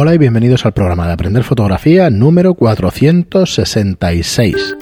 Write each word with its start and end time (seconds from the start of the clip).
Hola 0.00 0.14
y 0.14 0.18
bienvenidos 0.18 0.64
al 0.64 0.70
programa 0.70 1.08
de 1.08 1.14
Aprender 1.14 1.42
Fotografía 1.42 2.08
número 2.08 2.54
466. 2.54 4.76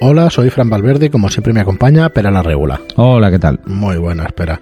Hola, 0.00 0.30
soy 0.30 0.50
Fran 0.50 0.70
Valverde 0.70 1.06
y 1.06 1.10
como 1.10 1.28
siempre 1.28 1.52
me 1.52 1.58
acompaña 1.58 2.08
Pera 2.10 2.30
la 2.30 2.44
Regula. 2.44 2.80
Hola, 2.94 3.32
¿qué 3.32 3.40
tal? 3.40 3.58
Muy 3.66 3.96
buena, 3.96 4.26
espera. 4.26 4.60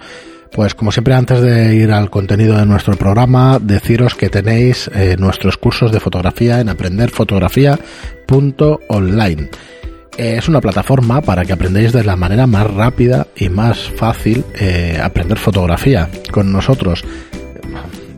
Pues 0.50 0.74
como 0.74 0.92
siempre 0.92 1.12
antes 1.12 1.42
de 1.42 1.74
ir 1.74 1.92
al 1.92 2.08
contenido 2.08 2.56
de 2.56 2.64
nuestro 2.64 2.96
programa, 2.96 3.58
deciros 3.60 4.14
que 4.14 4.30
tenéis 4.30 4.90
eh, 4.94 5.16
nuestros 5.18 5.58
cursos 5.58 5.92
de 5.92 6.00
fotografía 6.00 6.62
en 6.62 6.70
aprenderfotografía.online. 6.70 9.50
Eh, 10.16 10.36
es 10.38 10.48
una 10.48 10.62
plataforma 10.62 11.20
para 11.20 11.44
que 11.44 11.52
aprendáis 11.52 11.92
de 11.92 12.02
la 12.02 12.16
manera 12.16 12.46
más 12.46 12.66
rápida 12.72 13.26
y 13.36 13.50
más 13.50 13.90
fácil 13.90 14.42
eh, 14.58 14.98
aprender 15.02 15.36
fotografía 15.36 16.08
con 16.32 16.50
nosotros 16.50 17.04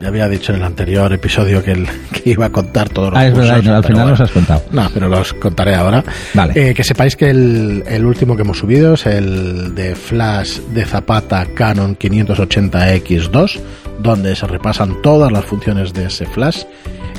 ya 0.00 0.08
había 0.08 0.28
dicho 0.28 0.52
en 0.52 0.58
el 0.60 0.64
anterior 0.64 1.12
episodio 1.12 1.62
que, 1.62 1.72
el, 1.72 1.86
que 2.12 2.30
iba 2.30 2.46
a 2.46 2.50
contar 2.50 2.88
todos 2.88 3.10
los 3.10 3.18
Ah, 3.18 3.26
es 3.26 3.32
cursos, 3.34 3.50
verdad, 3.50 3.70
no, 3.70 3.76
al 3.76 3.82
final 3.84 3.96
bueno. 4.02 4.10
nos 4.10 4.20
has 4.20 4.30
contado. 4.30 4.62
No, 4.72 4.90
pero 4.94 5.08
los 5.08 5.34
contaré 5.34 5.74
ahora. 5.74 6.02
Vale. 6.34 6.70
Eh, 6.70 6.74
que 6.74 6.82
sepáis 6.84 7.16
que 7.16 7.30
el, 7.30 7.84
el 7.86 8.04
último 8.06 8.34
que 8.36 8.42
hemos 8.42 8.58
subido 8.58 8.94
es 8.94 9.06
el 9.06 9.74
de 9.74 9.94
Flash 9.94 10.58
de 10.72 10.84
Zapata 10.84 11.44
Canon 11.54 11.96
580X2, 11.98 13.60
donde 14.00 14.34
se 14.36 14.46
repasan 14.46 15.02
todas 15.02 15.30
las 15.30 15.44
funciones 15.44 15.92
de 15.92 16.06
ese 16.06 16.26
Flash. 16.26 16.62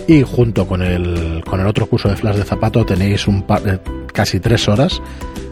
Y 0.07 0.23
junto 0.23 0.67
con 0.67 0.81
el, 0.81 1.43
con 1.45 1.59
el 1.59 1.67
otro 1.67 1.85
curso 1.85 2.09
de 2.09 2.15
Flash 2.17 2.35
de 2.37 2.43
Zapato 2.43 2.83
tenéis 2.85 3.27
un 3.27 3.43
par, 3.43 3.61
eh, 3.67 3.79
casi 4.11 4.39
tres 4.39 4.67
horas 4.67 4.99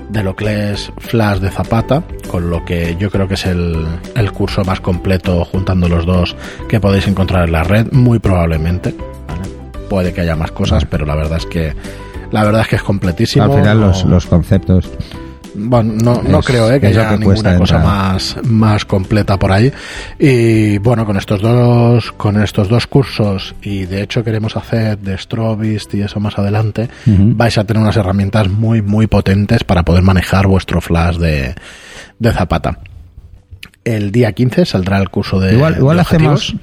de 0.10 0.24
lo 0.24 0.36
que 0.36 0.72
es 0.72 0.92
Flash 0.98 1.40
de 1.40 1.50
Zapata, 1.50 2.04
con 2.30 2.50
lo 2.50 2.66
que 2.66 2.96
yo 3.00 3.10
creo 3.10 3.28
que 3.28 3.36
es 3.36 3.46
el, 3.46 3.86
el 4.16 4.32
curso 4.32 4.64
más 4.64 4.82
completo 4.82 5.46
juntando 5.46 5.88
los 5.88 6.06
dos 6.06 6.36
que 6.68 6.80
podéis 6.80 7.08
encontrar 7.08 7.46
en 7.46 7.52
la 7.54 7.64
red, 7.64 7.92
muy 7.92 8.20
probablemente. 8.20 8.94
¿vale? 9.28 9.88
Puede 9.90 10.14
que 10.14 10.22
haya 10.22 10.36
más 10.36 10.52
cosas, 10.52 10.86
pero 10.86 11.06
la 11.06 11.16
verdad 11.16 11.38
es 11.38 11.46
que 11.46 11.74
la 12.32 12.44
verdad 12.44 12.62
es 12.62 12.68
que 12.68 12.76
es 12.76 12.84
completísimo. 12.84 13.46
Al 13.46 13.60
final 13.60 13.82
los, 13.82 14.06
los 14.06 14.26
conceptos. 14.26 14.90
Bueno, 15.56 15.94
no, 16.02 16.22
no 16.24 16.40
Es- 16.40 16.46
creo 16.46 16.72
eh, 16.72 16.80
que 16.80 16.88
haya 16.88 17.12
ninguna 17.18 17.58
cosa 17.58 17.80
más, 17.80 18.38
más 18.44 18.86
completa 18.86 19.38
por 19.38 19.52
ahí. 19.52 19.72
Y 20.18 20.78
bueno, 20.80 21.06
con 21.06 21.18
estos 21.18 21.42
dos, 21.42 22.12
con 22.14 22.42
estos 22.42 22.70
dos 22.70 22.88
cursos, 22.88 23.56
y 23.62 23.86
de 23.86 24.02
hecho 24.04 24.24
queremos 24.24 24.56
hacer 24.58 24.98
de 25.00 25.18
Strobist 25.18 25.94
y 25.96 26.02
eso 26.02 26.20
más 26.20 26.38
adelante, 26.38 26.90
vais 27.06 27.58
a 27.58 27.64
tener 27.64 27.82
unas 27.82 27.98
herramientas 27.98 28.50
muy, 28.50 28.82
muy 28.82 29.08
potentes 29.08 29.64
para 29.64 29.84
poder 29.84 30.04
manejar 30.04 30.48
vuestro 30.48 30.82
flash 30.82 31.18
de, 31.18 31.56
de 32.20 32.32
Zapata. 32.32 32.80
El 33.84 34.12
día 34.12 34.34
15 34.34 34.66
saldrá 34.66 34.98
el 35.00 35.10
curso 35.10 35.40
de. 35.40 35.54
igual 35.54 35.78
igual 35.78 35.98
de 35.98 36.02
hacemos 36.02 36.56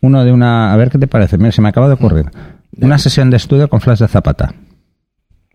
uno 0.00 0.24
de 0.24 0.32
una. 0.32 0.72
A 0.72 0.76
ver 0.76 0.90
qué 0.90 0.98
te 0.98 1.06
parece. 1.06 1.38
Mira, 1.38 1.52
se 1.52 1.62
me 1.62 1.68
acaba 1.68 1.86
de 1.86 1.94
ocurrir. 1.94 2.26
Una 2.80 2.98
sesión 2.98 3.30
de 3.30 3.36
estudio 3.36 3.68
con 3.68 3.80
flash 3.80 3.98
de 4.00 4.08
Zapata. 4.08 4.54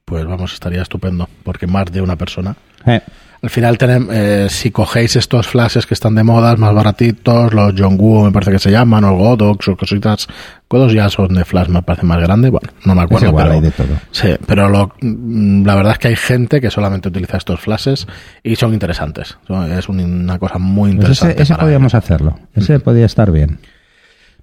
Pues 0.09 0.25
vamos, 0.25 0.53
estaría 0.53 0.81
estupendo, 0.81 1.27
porque 1.43 1.67
más 1.67 1.91
de 1.91 2.01
una 2.01 2.15
persona. 2.15 2.55
Eh, 2.85 3.01
Al 3.41 3.49
final, 3.51 3.77
tenem- 3.77 4.07
eh, 4.11 4.47
si 4.49 4.71
cogéis 4.71 5.15
estos 5.17 5.45
flashes 5.47 5.85
que 5.85 5.93
están 5.93 6.15
de 6.15 6.23
moda, 6.23 6.55
más 6.55 6.73
baratitos, 6.73 7.53
los 7.53 7.73
Jongwoo 7.77 8.23
me 8.23 8.31
parece 8.31 8.51
que 8.53 8.57
se 8.59 8.71
llaman, 8.71 9.03
o 9.03 9.15
Godox, 9.15 9.67
o 9.67 9.75
cositas, 9.75 10.27
Godox 10.69 10.93
ya 10.93 11.07
son 11.09 11.35
de 11.35 11.43
flash, 11.45 11.67
me 11.67 11.83
parece 11.83 12.05
más 12.05 12.19
grande, 12.21 12.49
bueno, 12.49 12.69
no 12.85 12.95
me 12.95 13.01
es 13.01 13.05
acuerdo, 13.05 13.27
igual, 13.27 13.43
pero, 13.47 13.55
hay 13.55 13.61
de 13.61 13.71
todo. 13.71 13.87
sí, 14.11 14.29
pero 14.47 14.69
lo- 14.69 14.93
mm, 15.01 15.65
la 15.65 15.75
verdad 15.75 15.91
es 15.93 15.99
que 15.99 16.07
hay 16.07 16.15
gente 16.15 16.61
que 16.61 16.71
solamente 16.71 17.09
utiliza 17.09 17.35
estos 17.37 17.59
flashes 17.59 18.07
y 18.43 18.55
son 18.55 18.73
interesantes, 18.73 19.37
es 19.77 19.89
un- 19.89 19.99
una 19.99 20.39
cosa 20.39 20.57
muy 20.57 20.91
Pues 20.91 21.01
interesante. 21.01 21.33
ese 21.33 21.43
ese 21.43 21.53
para 21.53 21.63
podíamos 21.65 21.93
hacerlo. 21.93 22.39
Ese 22.55 22.79
podía 22.79 23.05
estar 23.05 23.29
bien. 23.31 23.59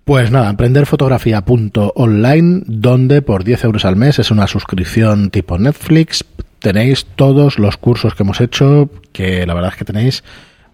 Pues 0.04 0.30
nada, 0.30 0.50
aprenderfotografía.online, 0.50 2.62
donde 2.66 3.22
por 3.22 3.42
10 3.42 3.64
euros 3.64 3.86
al 3.86 3.96
mes 3.96 4.18
es 4.18 4.30
una 4.30 4.46
suscripción 4.46 5.30
tipo 5.30 5.58
Netflix. 5.58 6.26
Tenéis 6.58 7.06
todos 7.16 7.58
los 7.58 7.78
cursos 7.78 8.14
que 8.14 8.22
hemos 8.22 8.42
hecho, 8.42 8.90
que 9.12 9.46
la 9.46 9.54
verdad 9.54 9.72
es 9.72 9.78
que 9.78 9.86
tenéis 9.86 10.22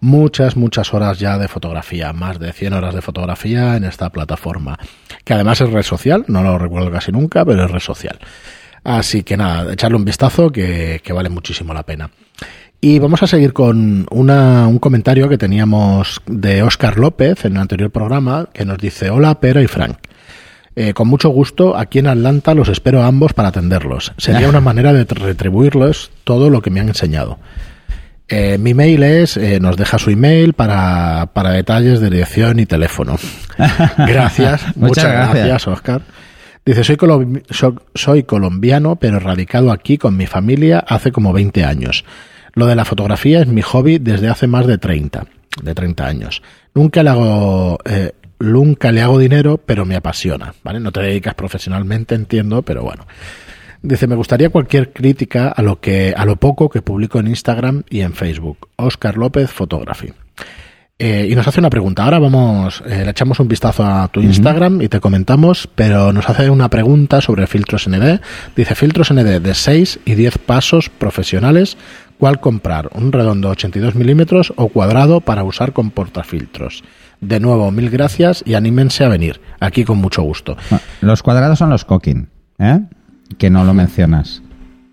muchas, 0.01 0.57
muchas 0.57 0.93
horas 0.93 1.21
ya 1.21 1.39
de 1.39 1.47
fotografía, 1.47 2.13
más 2.13 2.41
de 2.41 2.53
100 2.53 2.73
horas 2.73 2.93
de 2.95 3.03
fotografía 3.03 3.77
en 3.77 3.85
esta 3.85 4.11
plataforma, 4.11 4.79
que 5.25 5.35
además 5.35 5.61
es 5.61 5.71
red 5.71 5.83
social, 5.83 6.25
no 6.27 6.43
lo 6.43 6.59
recuerdo 6.59 6.91
casi 6.91 7.13
nunca, 7.13 7.45
pero 7.45 7.65
es 7.65 7.71
red 7.71 7.81
social. 7.81 8.19
Así 8.83 9.23
que 9.23 9.37
nada, 9.37 9.73
echarle 9.73 9.97
un 9.97 10.05
vistazo 10.05 10.51
que, 10.51 11.01
que 11.05 11.13
vale 11.13 11.29
muchísimo 11.29 11.73
la 11.75 11.85
pena. 11.85 12.11
Y 12.83 12.99
vamos 12.99 13.23
a 13.23 13.27
seguir 13.27 13.53
con 13.53 14.07
una, 14.11 14.67
un 14.67 14.79
comentario 14.79 15.29
que 15.29 15.37
teníamos 15.37 16.23
de 16.27 16.63
Óscar 16.63 16.99
López 16.99 17.45
en 17.45 17.53
el 17.53 17.59
anterior 17.59 17.91
programa, 17.91 18.49
que 18.55 18.65
nos 18.65 18.79
dice, 18.79 19.11
hola 19.11 19.39
Pera 19.39 19.61
y 19.61 19.67
Frank. 19.67 19.99
Eh, 20.77 20.95
con 20.95 21.07
mucho 21.07 21.29
gusto, 21.29 21.77
aquí 21.77 21.99
en 21.99 22.07
Atlanta 22.07 22.55
los 22.55 22.71
espero 22.71 23.03
a 23.03 23.07
ambos 23.07 23.35
para 23.35 23.49
atenderlos. 23.49 24.13
Sería 24.17 24.49
una 24.49 24.61
manera 24.63 24.95
de 24.95 25.05
retribuirles 25.05 26.11
todo 26.25 26.49
lo 26.49 26.63
que 26.63 26.71
me 26.71 26.81
han 26.81 26.89
enseñado. 26.89 27.39
Eh, 28.29 28.57
mi 28.57 28.73
mail 28.73 29.03
es, 29.03 29.37
eh, 29.37 29.61
nos 29.61 29.77
deja 29.77 29.99
su 29.99 30.09
email 30.09 30.55
para, 30.55 31.31
para 31.35 31.51
detalles 31.51 32.01
de 32.01 32.09
dirección 32.09 32.61
y 32.61 32.67
teléfono. 32.67 33.17
Gracias, 33.99 34.63
muchas, 34.63 34.77
Muchas 34.77 35.05
gracias, 35.05 35.35
gracias. 35.35 35.69
Oscar. 35.69 36.03
Dice, 36.65 36.97
soy 37.95 38.23
colombiano, 38.23 38.97
pero 38.97 39.19
radicado 39.19 39.71
aquí 39.73 39.99
con 39.99 40.17
mi 40.17 40.27
familia 40.27 40.79
hace 40.79 41.13
como 41.13 41.33
20 41.33 41.65
años. 41.65 42.05
Lo 42.55 42.67
de 42.67 42.77
la 42.77 42.85
fotografía 42.85 43.41
es 43.41 43.49
mi 43.49 43.63
hobby 43.63 43.99
desde 43.99 44.29
hace 44.29 44.47
más 44.47 44.67
de 44.67 44.79
30, 44.79 45.27
de 45.63 45.75
30 45.75 46.07
años. 46.07 46.43
Nunca 46.75 47.03
le 47.03 47.11
hago, 47.11 47.79
eh, 47.85 48.13
nunca 48.39 48.93
le 48.93 49.03
hago 49.03 49.19
dinero, 49.19 49.59
pero 49.65 49.85
me 49.85 49.97
apasiona, 49.97 50.55
¿vale? 50.63 50.81
No 50.81 50.93
te 50.93 51.01
dedicas 51.01 51.35
profesionalmente, 51.35 52.15
entiendo, 52.15 52.63
pero 52.63 52.83
bueno. 52.83 53.07
Dice, 53.83 54.07
me 54.07 54.15
gustaría 54.15 54.51
cualquier 54.51 54.93
crítica 54.93 55.49
a 55.49 55.63
lo 55.63 55.81
que, 55.81 56.13
a 56.15 56.27
lo 56.27 56.37
poco 56.37 56.69
que 56.69 56.83
publico 56.83 57.19
en 57.19 57.29
Instagram 57.29 57.85
y 57.89 58.01
en 58.01 58.13
Facebook. 58.13 58.69
Oscar 58.77 59.17
López 59.17 59.51
Photography. 59.51 60.13
Eh, 61.03 61.29
y 61.31 61.35
nos 61.35 61.49
hace 61.49 61.61
una 61.61 61.71
pregunta. 61.71 62.05
Ahora 62.05 62.19
vamos, 62.19 62.83
eh, 62.87 63.05
le 63.05 63.11
echamos 63.11 63.41
un 63.41 63.49
vistazo 63.49 63.87
a 63.87 64.09
tu 64.09 64.21
Instagram 64.21 64.83
y 64.83 64.89
te 64.89 65.01
comentamos, 65.01 65.67
pero 65.75 66.13
nos 66.13 66.29
hace 66.29 66.51
una 66.51 66.69
pregunta 66.69 67.23
sobre 67.23 67.47
filtros 67.47 67.89
ND. 67.89 68.21
Dice, 68.55 68.75
filtros 68.75 69.11
ND 69.11 69.41
de 69.41 69.55
6 69.55 70.01
y 70.05 70.15
10 70.15 70.37
pasos 70.37 70.91
profesionales, 70.91 71.79
¿cuál 72.21 72.39
comprar? 72.39 72.91
¿Un 72.95 73.11
redondo 73.11 73.49
82 73.49 73.95
milímetros 73.97 74.53
o 74.57 74.69
cuadrado 74.69 75.23
para 75.23 75.43
usar 75.43 75.73
con 75.73 75.91
portafiltros? 75.91 76.85
De 77.21 77.41
nuevo, 77.41 77.71
mil 77.71 77.91
gracias 77.91 78.45
y 78.47 78.55
anímense 78.55 79.05
a 79.05 79.09
venir. 79.09 79.41
Aquí 79.59 79.85
con 79.85 79.99
mucho 79.99 80.23
gusto. 80.23 80.57
Los 81.01 81.23
cuadrados 81.23 81.59
son 81.59 81.71
los 81.71 81.85
Coquin, 81.85 82.29
¿eh? 82.59 82.81
que 83.39 83.51
no 83.51 83.65
lo 83.65 83.75
mencionas. 83.75 84.43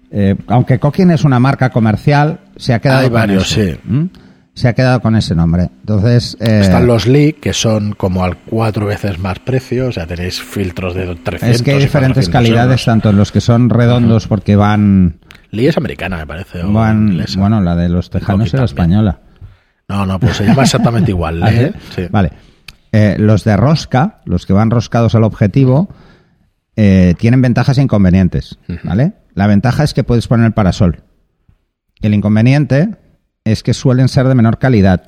Eh, 0.10 0.36
aunque 0.48 0.80
Coquin 0.80 1.12
es 1.12 1.26
una 1.26 1.40
marca 1.40 1.70
comercial, 1.70 2.40
se 2.56 2.74
ha 2.74 2.80
quedado 2.80 3.02
Hay 3.02 3.08
con 3.08 3.14
varios, 3.14 3.52
ese, 3.52 3.74
sí. 3.76 4.10
Se 4.54 4.70
ha 4.70 4.74
quedado 4.74 5.02
con 5.02 5.16
ese 5.16 5.36
nombre. 5.36 5.70
Entonces, 5.82 6.36
eh, 6.40 6.62
Están 6.62 6.88
los 6.88 7.06
Lee, 7.08 7.34
que 7.34 7.54
son 7.54 7.94
como 7.94 8.24
al 8.24 8.38
cuatro 8.38 8.88
veces 8.88 9.20
más 9.20 9.40
precio, 9.40 9.88
o 9.88 9.92
sea, 9.92 10.08
tenéis 10.08 10.42
filtros 10.42 10.96
de 10.96 11.14
300 11.14 11.44
es 11.44 11.62
que 11.62 11.72
hay 11.72 11.80
diferentes 11.80 12.30
400 12.30 12.30
calidades, 12.30 12.70
euros. 12.70 12.86
tanto 12.86 13.12
los 13.12 13.32
que 13.32 13.42
son 13.42 13.70
redondos 13.70 14.28
porque 14.28 14.56
van, 14.56 15.20
Lee 15.52 15.68
es 15.68 15.78
americana, 15.78 16.18
me 16.18 16.28
parece. 16.28 16.64
o 16.64 16.72
van 16.72 17.24
bueno, 17.38 17.62
la 17.62 17.76
de 17.76 17.90
los 17.90 18.10
tejanos 18.10 18.54
era 18.54 18.66
española. 18.66 19.22
No, 19.88 20.06
no, 20.06 20.20
pues 20.20 20.38
se 20.38 20.46
llama 20.46 20.64
exactamente 20.64 21.12
igual. 21.12 21.42
¿Ah, 21.44 21.52
sí. 21.96 22.04
Vale. 22.12 22.32
Eh, 22.92 23.16
los 23.20 23.44
de 23.44 23.56
rosca, 23.58 24.22
los 24.26 24.46
que 24.46 24.54
van 24.54 24.70
roscados 24.72 25.16
al 25.16 25.24
objetivo, 25.24 25.90
eh, 26.76 27.16
tienen 27.18 27.42
ventajas 27.42 27.78
e 27.78 27.82
inconvenientes, 27.82 28.60
¿vale? 28.84 29.14
La 29.34 29.48
ventaja 29.48 29.84
es 29.84 29.94
que 29.94 30.04
puedes 30.04 30.28
poner 30.28 30.46
el 30.46 30.54
parasol. 30.54 31.04
El 32.02 32.14
inconveniente 32.14 32.90
es 33.44 33.64
que 33.64 33.74
suelen 33.74 34.08
ser 34.08 34.28
de 34.28 34.36
menor 34.36 34.58
calidad, 34.60 35.04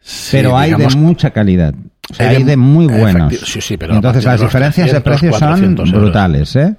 Sí, 0.00 0.36
pero 0.36 0.56
hay 0.56 0.68
digamos 0.70 0.94
de 0.94 1.00
mucha 1.00 1.30
calidad. 1.30 1.74
O 2.10 2.14
sea, 2.14 2.28
hay 2.28 2.36
hay 2.36 2.42
de- 2.44 2.50
de 2.52 2.56
muy 2.56 2.86
buenos. 2.86 3.34
sí, 3.34 3.60
sí, 3.60 3.76
pero 3.76 3.92
a 3.94 3.96
Entonces 3.96 4.24
de 4.24 4.30
las 4.30 4.40
diferencias 4.40 4.92
de 4.92 5.00
300, 5.00 5.02
precios 5.02 5.38
son 5.38 5.48
400 5.48 5.88
euros. 5.88 6.02
brutales, 6.02 6.56
¿eh? 6.56 6.76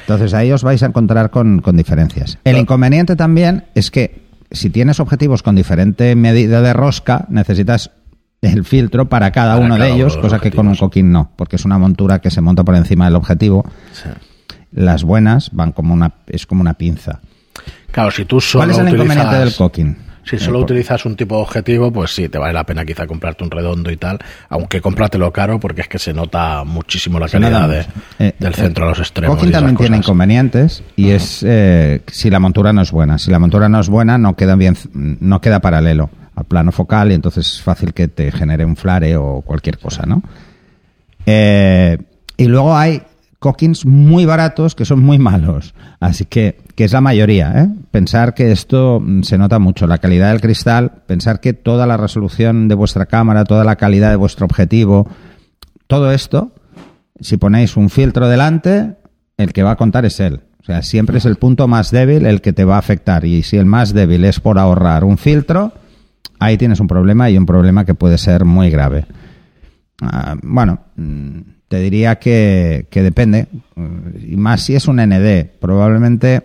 Entonces 0.00 0.34
ahí 0.34 0.52
os 0.52 0.62
vais 0.62 0.82
a 0.82 0.86
encontrar 0.86 1.30
con, 1.30 1.60
con 1.60 1.76
diferencias. 1.76 2.38
El 2.44 2.56
inconveniente 2.58 3.16
también 3.16 3.64
es 3.74 3.90
que 3.90 4.22
si 4.50 4.70
tienes 4.70 5.00
objetivos 5.00 5.42
con 5.42 5.54
diferente 5.56 6.14
medida 6.16 6.60
de 6.62 6.72
rosca, 6.72 7.24
necesitas 7.30 7.90
el 8.42 8.64
filtro 8.64 9.08
para 9.08 9.30
cada 9.32 9.54
Para 9.54 9.64
uno 9.66 9.74
cada 9.74 9.86
de 9.86 9.92
uno 9.92 10.00
ellos, 10.02 10.14
de 10.16 10.20
cosa 10.20 10.38
que 10.38 10.50
con 10.52 10.68
un 10.68 10.76
coquín 10.76 11.10
no, 11.12 11.32
porque 11.36 11.56
es 11.56 11.64
una 11.64 11.78
montura 11.78 12.20
que 12.20 12.30
se 12.30 12.40
monta 12.40 12.62
por 12.64 12.76
encima 12.76 13.06
del 13.06 13.16
objetivo. 13.16 13.64
Sí. 13.92 14.08
Las 14.72 15.02
buenas 15.02 15.50
van 15.52 15.72
como 15.72 15.94
una 15.94 16.12
es 16.26 16.46
como 16.46 16.60
una 16.60 16.74
pinza. 16.74 17.20
Claro, 17.90 18.10
si 18.10 18.26
tú 18.26 18.38
solo 18.40 18.60
¿Cuál 18.64 18.70
es 18.70 18.78
el 18.78 18.84
utilizas... 18.84 19.04
inconveniente 19.16 19.44
del 19.44 19.54
coquín? 19.56 19.96
Si 20.28 20.38
solo 20.38 20.60
utilizas 20.60 21.04
un 21.06 21.16
tipo 21.16 21.36
de 21.36 21.42
objetivo, 21.42 21.92
pues 21.92 22.14
sí, 22.14 22.28
te 22.28 22.38
vale 22.38 22.52
la 22.52 22.64
pena 22.64 22.84
quizá 22.84 23.06
comprarte 23.06 23.44
un 23.44 23.50
redondo 23.50 23.90
y 23.90 23.96
tal, 23.96 24.18
aunque 24.48 24.80
cómpratelo 24.80 25.32
caro 25.32 25.58
porque 25.58 25.82
es 25.82 25.88
que 25.88 25.98
se 25.98 26.12
nota 26.12 26.64
muchísimo 26.64 27.18
la 27.18 27.28
calidad 27.28 27.68
de-. 27.68 27.86
Eh, 28.18 28.34
del 28.38 28.52
eh, 28.52 28.56
centro 28.56 28.84
a 28.84 28.88
los 28.90 28.98
extremos. 28.98 29.36
Coquín 29.36 29.52
también 29.52 29.76
tiene 29.76 29.96
cosas. 29.96 30.06
inconvenientes 30.06 30.82
y 30.96 31.10
es 31.10 31.42
eh, 31.46 32.02
si 32.06 32.30
la 32.30 32.40
montura 32.40 32.72
no 32.72 32.82
es 32.82 32.90
buena. 32.90 33.18
Si 33.18 33.30
la 33.30 33.38
montura 33.38 33.68
no 33.68 33.80
es 33.80 33.88
buena, 33.88 34.18
no 34.18 34.36
queda 34.36 34.56
bien, 34.56 34.76
no 34.92 35.40
queda 35.40 35.60
paralelo 35.60 36.10
al 36.34 36.44
plano 36.44 36.72
focal 36.72 37.10
y 37.10 37.14
entonces 37.14 37.54
es 37.54 37.62
fácil 37.62 37.92
que 37.92 38.08
te 38.08 38.30
genere 38.30 38.64
un 38.64 38.76
flare 38.76 39.16
o 39.16 39.42
cualquier 39.42 39.78
cosa, 39.78 40.04
¿no? 40.06 40.22
Eh, 41.26 41.98
y 42.36 42.44
luego 42.46 42.76
hay 42.76 43.02
cockings 43.38 43.84
muy 43.84 44.24
baratos 44.24 44.74
que 44.74 44.84
son 44.84 45.00
muy 45.00 45.18
malos. 45.18 45.74
Así 46.00 46.24
que, 46.24 46.58
que 46.78 46.84
es 46.84 46.92
la 46.92 47.00
mayoría, 47.00 47.52
¿eh? 47.56 47.68
Pensar 47.90 48.34
que 48.34 48.52
esto 48.52 49.02
mm, 49.04 49.22
se 49.22 49.36
nota 49.36 49.58
mucho, 49.58 49.88
la 49.88 49.98
calidad 49.98 50.30
del 50.30 50.40
cristal, 50.40 51.02
pensar 51.08 51.40
que 51.40 51.52
toda 51.52 51.88
la 51.88 51.96
resolución 51.96 52.68
de 52.68 52.76
vuestra 52.76 53.06
cámara, 53.06 53.42
toda 53.42 53.64
la 53.64 53.74
calidad 53.74 54.10
de 54.10 54.14
vuestro 54.14 54.46
objetivo, 54.46 55.08
todo 55.88 56.12
esto, 56.12 56.52
si 57.18 57.36
ponéis 57.36 57.76
un 57.76 57.90
filtro 57.90 58.28
delante, 58.28 58.94
el 59.38 59.52
que 59.52 59.64
va 59.64 59.72
a 59.72 59.76
contar 59.76 60.04
es 60.04 60.20
él. 60.20 60.42
O 60.60 60.64
sea, 60.64 60.82
siempre 60.82 61.18
es 61.18 61.24
el 61.24 61.34
punto 61.34 61.66
más 61.66 61.90
débil 61.90 62.24
el 62.26 62.40
que 62.40 62.52
te 62.52 62.64
va 62.64 62.76
a 62.76 62.78
afectar. 62.78 63.24
Y 63.24 63.42
si 63.42 63.56
el 63.56 63.66
más 63.66 63.92
débil 63.92 64.24
es 64.24 64.38
por 64.38 64.56
ahorrar 64.56 65.02
un 65.02 65.18
filtro, 65.18 65.72
ahí 66.38 66.56
tienes 66.58 66.78
un 66.78 66.86
problema 66.86 67.28
y 67.28 67.36
un 67.36 67.46
problema 67.46 67.84
que 67.84 67.94
puede 67.94 68.18
ser 68.18 68.44
muy 68.44 68.70
grave. 68.70 69.04
Ah, 70.00 70.36
bueno, 70.44 70.78
mm, 70.94 71.40
te 71.66 71.80
diría 71.80 72.20
que, 72.20 72.86
que 72.88 73.02
depende. 73.02 73.48
Y 74.24 74.36
más 74.36 74.62
si 74.62 74.76
es 74.76 74.86
un 74.86 74.98
ND. 74.98 75.44
Probablemente, 75.58 76.44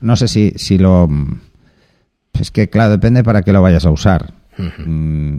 no 0.00 0.16
sé 0.16 0.28
si, 0.28 0.52
si 0.56 0.78
lo... 0.78 1.08
Es 2.38 2.50
que, 2.50 2.70
claro, 2.70 2.90
depende 2.90 3.24
para 3.24 3.42
qué 3.42 3.52
lo 3.52 3.62
vayas 3.62 3.84
a 3.84 3.90
usar. 3.90 4.32
Mm, 4.58 5.38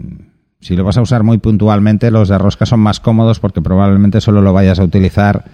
si 0.60 0.76
lo 0.76 0.84
vas 0.84 0.96
a 0.98 1.02
usar 1.02 1.22
muy 1.22 1.38
puntualmente, 1.38 2.10
los 2.10 2.28
de 2.28 2.38
rosca 2.38 2.66
son 2.66 2.80
más 2.80 3.00
cómodos 3.00 3.40
porque 3.40 3.62
probablemente 3.62 4.20
solo 4.20 4.42
lo 4.42 4.52
vayas 4.52 4.78
a 4.78 4.84
utilizar 4.84 5.44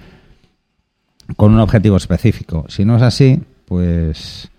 con 1.37 1.55
un 1.55 1.61
objetivo 1.61 1.97
específico. 1.97 2.65
Si 2.69 2.85
no 2.85 2.97
es 2.97 3.03
así, 3.03 3.41
pues... 3.67 4.51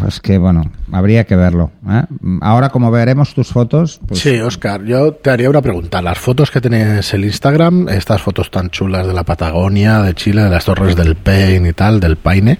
Pues 0.00 0.20
que, 0.20 0.38
bueno, 0.38 0.70
habría 0.92 1.24
que 1.24 1.36
verlo. 1.36 1.70
¿eh? 1.88 2.02
Ahora, 2.40 2.70
como 2.70 2.90
veremos 2.90 3.34
tus 3.34 3.48
fotos... 3.48 4.00
Pues... 4.06 4.20
Sí, 4.20 4.38
Oscar, 4.40 4.82
yo 4.84 5.12
te 5.12 5.30
haría 5.30 5.50
una 5.50 5.60
pregunta. 5.62 6.00
Las 6.02 6.18
fotos 6.18 6.50
que 6.50 6.60
tienes 6.60 7.12
en 7.14 7.24
Instagram, 7.24 7.88
estas 7.88 8.22
fotos 8.22 8.50
tan 8.50 8.70
chulas 8.70 9.06
de 9.06 9.12
la 9.12 9.24
Patagonia, 9.24 10.00
de 10.00 10.14
Chile, 10.14 10.42
de 10.42 10.50
las 10.50 10.64
torres 10.64 10.96
del 10.96 11.16
Paine 11.16 11.68
y 11.68 11.72
tal, 11.72 12.00
del 12.00 12.16
Paine, 12.16 12.58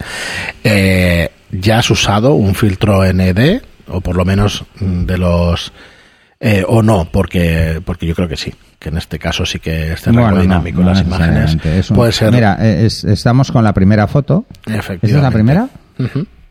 eh, 0.64 1.30
¿ya 1.50 1.78
has 1.78 1.90
usado 1.90 2.34
un 2.34 2.54
filtro 2.54 3.02
ND? 3.10 3.62
O 3.88 4.00
por 4.00 4.16
lo 4.16 4.24
menos 4.24 4.64
de 4.80 5.18
los... 5.18 5.72
Eh, 6.42 6.64
o 6.66 6.82
no, 6.82 7.06
porque, 7.12 7.82
porque 7.84 8.06
yo 8.06 8.14
creo 8.14 8.26
que 8.28 8.36
sí 8.36 8.54
que 8.78 8.88
en 8.88 8.96
este 8.96 9.18
caso 9.18 9.44
sí 9.44 9.58
que 9.58 9.92
este 9.92 10.06
rango 10.10 10.22
Bueno, 10.22 10.36
no, 10.36 10.42
dinámico 10.42 10.80
no 10.80 10.86
las 10.88 11.02
imágenes. 11.02 11.54
Es 11.66 11.90
un- 11.90 11.96
puede 11.96 12.12
ser 12.12 12.32
Mira, 12.32 12.54
es- 12.66 13.04
estamos 13.04 13.52
con 13.52 13.62
la 13.62 13.74
primera 13.74 14.06
foto. 14.06 14.46
efectivamente. 14.64 15.06
¿Esta 15.06 15.18
es 15.18 15.22
la 15.22 15.30
primera? 15.30 15.68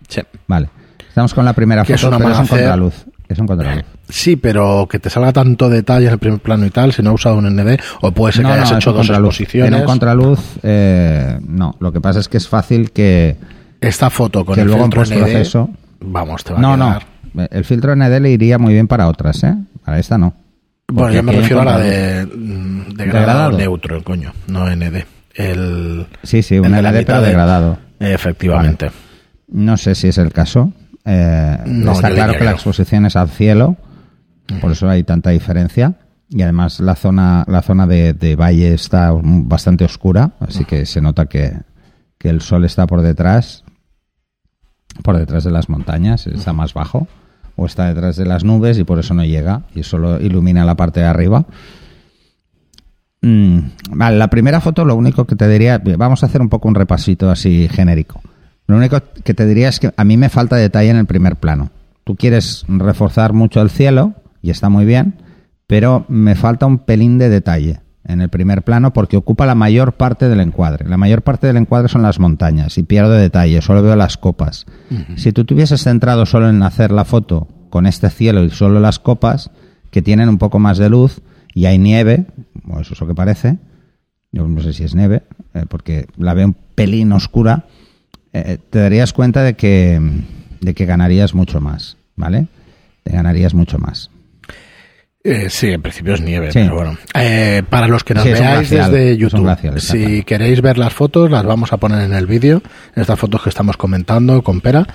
Sí. 0.09 0.21
Vale. 0.47 0.69
Estamos 1.07 1.33
con 1.33 1.45
la 1.45 1.53
primera 1.53 1.83
Que 1.85 1.93
es 1.93 2.01
foto, 2.01 2.15
una 2.17 2.17
pero 2.25 2.31
es 2.33 2.39
un 2.39 2.47
contraluz. 2.47 2.93
Es 3.29 3.39
un 3.39 3.47
contraluz. 3.47 3.83
Sí, 4.09 4.35
pero 4.35 4.87
que 4.89 4.99
te 4.99 5.09
salga 5.09 5.31
tanto 5.31 5.69
detalle 5.69 6.07
en 6.07 6.13
el 6.13 6.19
primer 6.19 6.39
plano 6.39 6.65
y 6.65 6.71
tal, 6.71 6.91
si 6.93 7.01
no 7.01 7.09
has 7.11 7.15
usado 7.15 7.37
un 7.37 7.45
ND, 7.55 7.79
o 8.01 8.11
puede 8.11 8.33
ser 8.33 8.45
que 8.45 8.51
hayas 8.51 8.71
es 8.71 8.77
hecho 8.77 8.91
dos 8.91 9.05
contraluz. 9.07 9.29
exposiciones. 9.29 9.71
En 9.73 9.79
un 9.79 9.85
contraluz, 9.85 10.39
eh, 10.63 11.39
no. 11.47 11.75
Lo 11.79 11.91
que 11.91 12.01
pasa 12.01 12.19
es 12.19 12.27
que 12.27 12.37
es 12.37 12.47
fácil 12.47 12.91
que... 12.91 13.35
Esta 13.81 14.09
foto 14.09 14.43
con 14.43 14.55
que 14.55 14.61
el 14.61 14.67
luego 14.67 14.85
en 14.85 14.91
filtro 14.91 15.05
ND, 15.15 15.21
postproceso- 15.21 15.69
vamos, 16.01 16.43
te 16.43 16.53
va 16.53 16.59
No, 16.59 16.73
a 16.73 16.77
no. 16.77 16.99
quedar. 17.33 17.49
El 17.51 17.63
filtro 17.65 17.95
ND 17.95 18.19
le 18.19 18.31
iría 18.31 18.57
muy 18.57 18.73
bien 18.73 18.87
para 18.87 19.07
otras, 19.07 19.43
¿eh? 19.43 19.55
Para 19.85 19.99
esta 19.99 20.17
no. 20.17 20.33
Bueno, 20.91 21.13
yo 21.13 21.21
me 21.23 21.31
refiero 21.33 21.61
a 21.61 21.65
la 21.65 21.77
de 21.77 22.25
degradado 22.95 23.51
neutro, 23.57 24.03
coño, 24.03 24.33
no 24.47 24.67
ND. 24.75 25.05
El, 25.35 26.07
Sí, 26.23 26.41
sí, 26.41 26.55
el 26.55 26.61
un 26.61 26.71
mitad 26.71 26.91
pero 27.05 27.21
de- 27.21 27.27
degradado. 27.27 27.77
Efectivamente. 27.99 28.89
No 29.51 29.77
sé 29.77 29.95
si 29.95 30.07
es 30.07 30.17
el 30.17 30.31
caso. 30.31 30.71
Eh, 31.05 31.57
No, 31.65 31.93
está 31.93 32.09
claro 32.11 32.33
que 32.37 32.43
la 32.43 32.51
exposición 32.51 33.05
es 33.05 33.15
al 33.15 33.29
cielo, 33.29 33.77
por 34.61 34.71
eso 34.71 34.89
hay 34.89 35.03
tanta 35.03 35.29
diferencia. 35.31 35.93
Y 36.29 36.43
además 36.43 36.79
la 36.79 36.95
zona, 36.95 37.43
la 37.47 37.61
zona 37.63 37.87
de, 37.87 38.13
de 38.13 38.35
valle 38.35 38.73
está 38.73 39.11
bastante 39.13 39.83
oscura, 39.85 40.31
así 40.39 40.63
que 40.65 40.85
se 40.85 41.01
nota 41.01 41.25
que, 41.25 41.53
que 42.19 42.29
el 42.29 42.41
sol 42.41 42.65
está 42.65 42.85
por 42.85 43.01
detrás, 43.01 43.63
por 45.03 45.17
detrás 45.17 45.43
de 45.43 45.49
las 45.51 45.69
montañas, 45.69 46.27
está 46.27 46.53
más 46.53 46.75
bajo, 46.75 47.07
o 47.55 47.65
está 47.65 47.87
detrás 47.87 48.15
de 48.15 48.25
las 48.27 48.43
nubes 48.43 48.77
y 48.77 48.83
por 48.83 48.99
eso 48.99 49.15
no 49.15 49.25
llega 49.25 49.63
y 49.73 49.81
solo 49.81 50.21
ilumina 50.21 50.65
la 50.65 50.75
parte 50.75 50.99
de 50.99 51.07
arriba. 51.07 51.45
Mm, 53.21 53.59
vale, 53.91 54.17
la 54.17 54.29
primera 54.29 54.61
foto, 54.61 54.85
lo 54.85 54.95
único 54.95 55.25
que 55.25 55.35
te 55.35 55.47
diría, 55.47 55.81
vamos 55.97 56.21
a 56.23 56.27
hacer 56.27 56.41
un 56.41 56.49
poco 56.49 56.67
un 56.67 56.75
repasito 56.75 57.29
así 57.29 57.67
genérico. 57.69 58.21
Lo 58.69 58.77
único 58.77 59.01
que 59.23 59.33
te 59.33 59.47
diría 59.47 59.67
es 59.67 59.79
que 59.79 59.91
a 59.97 60.03
mí 60.03 60.15
me 60.15 60.29
falta 60.29 60.55
detalle 60.55 60.91
en 60.91 60.97
el 60.97 61.07
primer 61.07 61.37
plano. 61.37 61.71
Tú 62.03 62.15
quieres 62.15 62.65
reforzar 62.67 63.33
mucho 63.33 63.63
el 63.63 63.71
cielo 63.71 64.13
y 64.43 64.51
está 64.51 64.69
muy 64.69 64.85
bien, 64.85 65.15
pero 65.65 66.05
me 66.07 66.35
falta 66.35 66.67
un 66.67 66.77
pelín 66.77 67.17
de 67.17 67.29
detalle 67.29 67.79
en 68.05 68.21
el 68.21 68.29
primer 68.29 68.61
plano 68.61 68.93
porque 68.93 69.17
ocupa 69.17 69.47
la 69.47 69.55
mayor 69.55 69.93
parte 69.93 70.29
del 70.29 70.39
encuadre. 70.39 70.87
La 70.87 70.97
mayor 70.97 71.23
parte 71.23 71.47
del 71.47 71.57
encuadre 71.57 71.89
son 71.89 72.03
las 72.03 72.19
montañas 72.19 72.77
y 72.77 72.83
pierdo 72.83 73.13
detalle, 73.13 73.59
solo 73.63 73.81
veo 73.81 73.95
las 73.95 74.17
copas. 74.17 74.67
Si 75.15 75.31
tú 75.31 75.45
te 75.45 75.55
hubieses 75.55 75.81
centrado 75.81 76.27
solo 76.27 76.47
en 76.47 76.61
hacer 76.61 76.91
la 76.91 77.05
foto 77.05 77.47
con 77.71 77.87
este 77.87 78.11
cielo 78.11 78.43
y 78.43 78.51
solo 78.51 78.79
las 78.79 78.99
copas, 78.99 79.49
que 79.89 80.03
tienen 80.03 80.29
un 80.29 80.37
poco 80.37 80.59
más 80.59 80.77
de 80.77 80.91
luz, 80.91 81.23
y 81.55 81.65
hay 81.65 81.79
nieve, 81.79 82.27
o 82.69 82.79
eso 82.79 82.93
es 82.93 83.01
lo 83.01 83.07
que 83.07 83.15
parece, 83.15 83.57
yo 84.31 84.47
no 84.47 84.61
sé 84.61 84.73
si 84.73 84.83
es 84.83 84.93
nieve, 84.93 85.23
eh, 85.55 85.65
porque 85.67 86.05
la 86.17 86.35
veo 86.35 86.45
un 86.45 86.55
pelín 86.75 87.11
oscura, 87.13 87.65
eh, 88.33 88.57
te 88.69 88.79
darías 88.79 89.13
cuenta 89.13 89.43
de 89.43 89.53
que, 89.55 89.99
de 90.61 90.73
que 90.73 90.85
ganarías 90.85 91.33
mucho 91.33 91.59
más, 91.61 91.97
¿vale? 92.15 92.47
Te 93.03 93.11
ganarías 93.13 93.53
mucho 93.53 93.77
más. 93.79 94.09
Eh, 95.21 95.49
sí, 95.49 95.67
en 95.67 95.81
principio 95.81 96.13
es 96.13 96.21
nieve, 96.21 96.51
Sí. 96.51 96.59
pero 96.63 96.75
bueno. 96.75 96.97
Eh, 97.13 97.61
para 97.69 97.87
los 97.89 98.05
que 98.05 98.13
nos 98.13 98.23
Sí, 98.23 98.29
veáis 98.31 98.69
glacial, 98.69 98.91
desde 98.91 99.17
YouTube, 99.17 99.41
glacial, 99.41 99.81
si 99.81 99.97
claro. 99.97 100.25
queréis 100.25 100.61
ver 100.61 100.77
las 100.77 100.93
fotos, 100.93 101.29
las 101.29 101.43
vamos 101.43 101.73
a 101.73 101.77
poner 101.77 102.01
en 102.05 102.13
el 102.13 102.25
vídeo, 102.25 102.61
estas 102.95 103.19
fotos 103.19 103.43
que 103.43 103.49
estamos 103.49 103.75
comentando 103.75 104.41
con 104.43 104.61
Pera. 104.61 104.87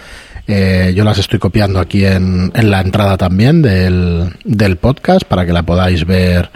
Eh, 0.46 0.92
yo 0.96 1.04
las 1.04 1.18
estoy 1.18 1.38
copiando 1.38 1.78
aquí 1.78 2.06
en, 2.06 2.50
en 2.54 2.70
la 2.70 2.80
entrada 2.80 3.16
también 3.18 3.60
del, 3.62 4.30
del 4.44 4.76
podcast 4.76 5.24
para 5.24 5.44
que 5.44 5.52
la 5.52 5.62
podáis 5.62 6.04
ver 6.06 6.50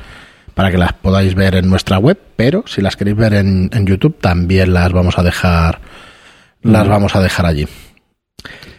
para 0.54 0.70
que 0.72 0.76
las 0.78 0.92
podáis 0.92 1.34
ver 1.36 1.54
en 1.54 1.70
nuestra 1.70 1.98
web, 1.98 2.18
pero 2.36 2.64
si 2.66 2.82
las 2.82 2.96
queréis 2.96 3.16
ver 3.16 3.32
en, 3.34 3.70
en 3.72 3.86
YouTube 3.86 4.18
también 4.20 4.74
las 4.74 4.92
vamos 4.92 5.16
a 5.16 5.22
dejar 5.22 5.80
las 6.62 6.88
vamos 6.88 7.14
a 7.16 7.20
dejar 7.20 7.46
allí. 7.46 7.66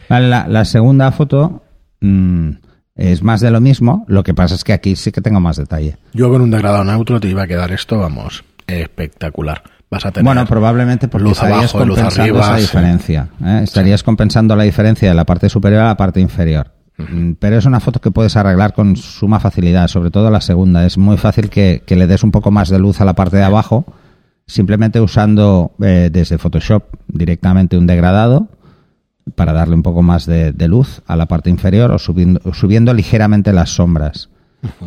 Vale, 0.09 0.27
la, 0.27 0.47
la 0.47 0.65
segunda 0.65 1.11
foto 1.11 1.63
mm, 2.01 2.49
es 2.95 3.23
más 3.23 3.41
de 3.41 3.51
lo 3.51 3.61
mismo, 3.61 4.05
lo 4.07 4.23
que 4.23 4.33
pasa 4.33 4.55
es 4.55 4.63
que 4.63 4.73
aquí 4.73 4.95
sí 4.95 5.11
que 5.11 5.21
tengo 5.21 5.39
más 5.39 5.57
detalle. 5.57 5.97
Yo 6.13 6.29
con 6.29 6.41
un 6.41 6.51
degradado 6.51 6.83
neutro 6.83 7.19
te 7.19 7.27
iba 7.29 7.43
a 7.43 7.47
quedar 7.47 7.71
esto, 7.71 7.97
vamos, 7.99 8.43
espectacular. 8.67 9.61
Vas 9.91 10.05
a 10.05 10.11
tener 10.11 10.25
Bueno, 10.25 10.45
probablemente 10.45 11.07
porque 11.07 11.23
luz 11.23 11.33
estarías 11.37 11.73
abajo, 11.73 11.85
luz 11.85 11.97
compensando 11.97 12.21
arriba, 12.23 12.39
esa 12.41 12.55
sí. 12.55 12.61
diferencia. 12.61 13.27
¿eh? 13.43 13.61
Estarías 13.63 14.03
compensando 14.03 14.55
la 14.55 14.63
diferencia 14.63 15.09
de 15.09 15.15
la 15.15 15.25
parte 15.25 15.49
superior 15.49 15.81
a 15.81 15.87
la 15.87 15.97
parte 15.97 16.19
inferior. 16.19 16.71
Mm, 16.97 17.33
Pero 17.39 17.57
es 17.57 17.65
una 17.65 17.79
foto 17.79 17.99
que 17.99 18.11
puedes 18.11 18.35
arreglar 18.35 18.73
con 18.73 18.95
suma 18.95 19.39
facilidad, 19.39 19.87
sobre 19.87 20.11
todo 20.11 20.29
la 20.29 20.41
segunda. 20.41 20.85
Es 20.85 20.97
muy 20.99 21.17
fácil 21.17 21.49
que, 21.49 21.81
que 21.87 21.95
le 21.95 22.05
des 22.05 22.23
un 22.23 22.31
poco 22.31 22.51
más 22.51 22.69
de 22.69 22.77
luz 22.77 23.01
a 23.01 23.05
la 23.05 23.13
parte 23.13 23.37
de 23.37 23.43
abajo, 23.43 23.85
simplemente 24.49 24.99
usando 24.99 25.71
eh, 25.79 26.09
desde 26.11 26.37
Photoshop 26.37 26.83
directamente 27.07 27.77
un 27.77 27.85
degradado 27.87 28.49
para 29.35 29.53
darle 29.53 29.75
un 29.75 29.83
poco 29.83 30.01
más 30.01 30.25
de, 30.25 30.51
de 30.53 30.67
luz 30.67 31.01
a 31.05 31.15
la 31.15 31.27
parte 31.27 31.51
inferior 31.51 31.91
o 31.91 31.99
subiendo, 31.99 32.41
subiendo 32.53 32.93
ligeramente 32.93 33.53
las 33.53 33.69
sombras. 33.69 34.29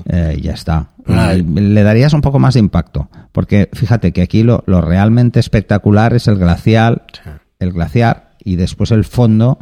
Eh, 0.07 0.39
ya 0.43 0.53
está. 0.53 0.89
Ah, 1.07 1.35
Y 1.35 1.43
le 1.43 1.83
darías 1.83 2.13
un 2.13 2.21
poco 2.21 2.39
más 2.39 2.55
de 2.55 2.61
impacto. 2.61 3.09
Porque 3.31 3.71
fíjate 3.73 4.13
que 4.13 4.21
aquí 4.23 4.43
lo, 4.43 4.65
lo 4.67 4.81
realmente 4.81 5.39
espectacular 5.41 6.13
es 6.13 6.27
el 6.27 6.37
glacial, 6.37 7.03
el 7.61 7.73
glaciar 7.73 8.33
y 8.45 8.57
después 8.57 8.91
el 8.91 9.05
fondo, 9.05 9.59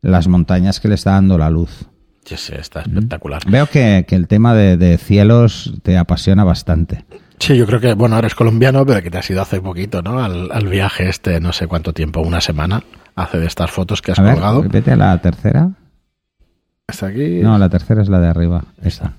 las 0.00 0.28
montañas 0.28 0.78
que 0.80 0.88
le 0.88 0.94
está 0.94 1.10
dando 1.12 1.36
la 1.36 1.50
luz. 1.50 1.86
Sí, 2.24 2.36
sí, 2.36 2.52
está 2.56 2.82
espectacular. 2.82 3.42
Veo 3.50 3.66
que, 3.66 4.04
que 4.06 4.14
el 4.14 4.28
tema 4.28 4.54
de, 4.54 4.76
de 4.76 4.96
cielos 4.96 5.74
te 5.82 5.98
apasiona 5.98 6.44
bastante. 6.44 7.04
Sí, 7.40 7.56
yo 7.56 7.66
creo 7.66 7.80
que, 7.80 7.94
bueno, 7.94 8.18
eres 8.18 8.34
colombiano, 8.34 8.84
pero 8.84 9.02
que 9.02 9.10
te 9.10 9.18
has 9.18 9.30
ido 9.30 9.40
hace 9.40 9.60
poquito, 9.60 10.02
¿no? 10.02 10.22
Al, 10.22 10.52
al 10.52 10.68
viaje 10.68 11.08
este, 11.08 11.40
no 11.40 11.52
sé 11.52 11.66
cuánto 11.66 11.92
tiempo, 11.94 12.20
una 12.20 12.40
semana, 12.40 12.84
hace 13.16 13.38
de 13.38 13.46
estas 13.46 13.70
fotos 13.70 14.02
que 14.02 14.12
has 14.12 14.18
A 14.18 14.22
ver, 14.22 14.34
colgado. 14.34 14.62
vete 14.68 14.92
a 14.92 14.96
la 14.96 15.18
tercera. 15.22 15.70
Está 16.86 17.06
aquí. 17.06 17.40
No, 17.42 17.56
la 17.58 17.68
tercera 17.70 18.02
es 18.02 18.08
la 18.10 18.20
de 18.20 18.28
arriba. 18.28 18.64
Esta. 18.82 19.14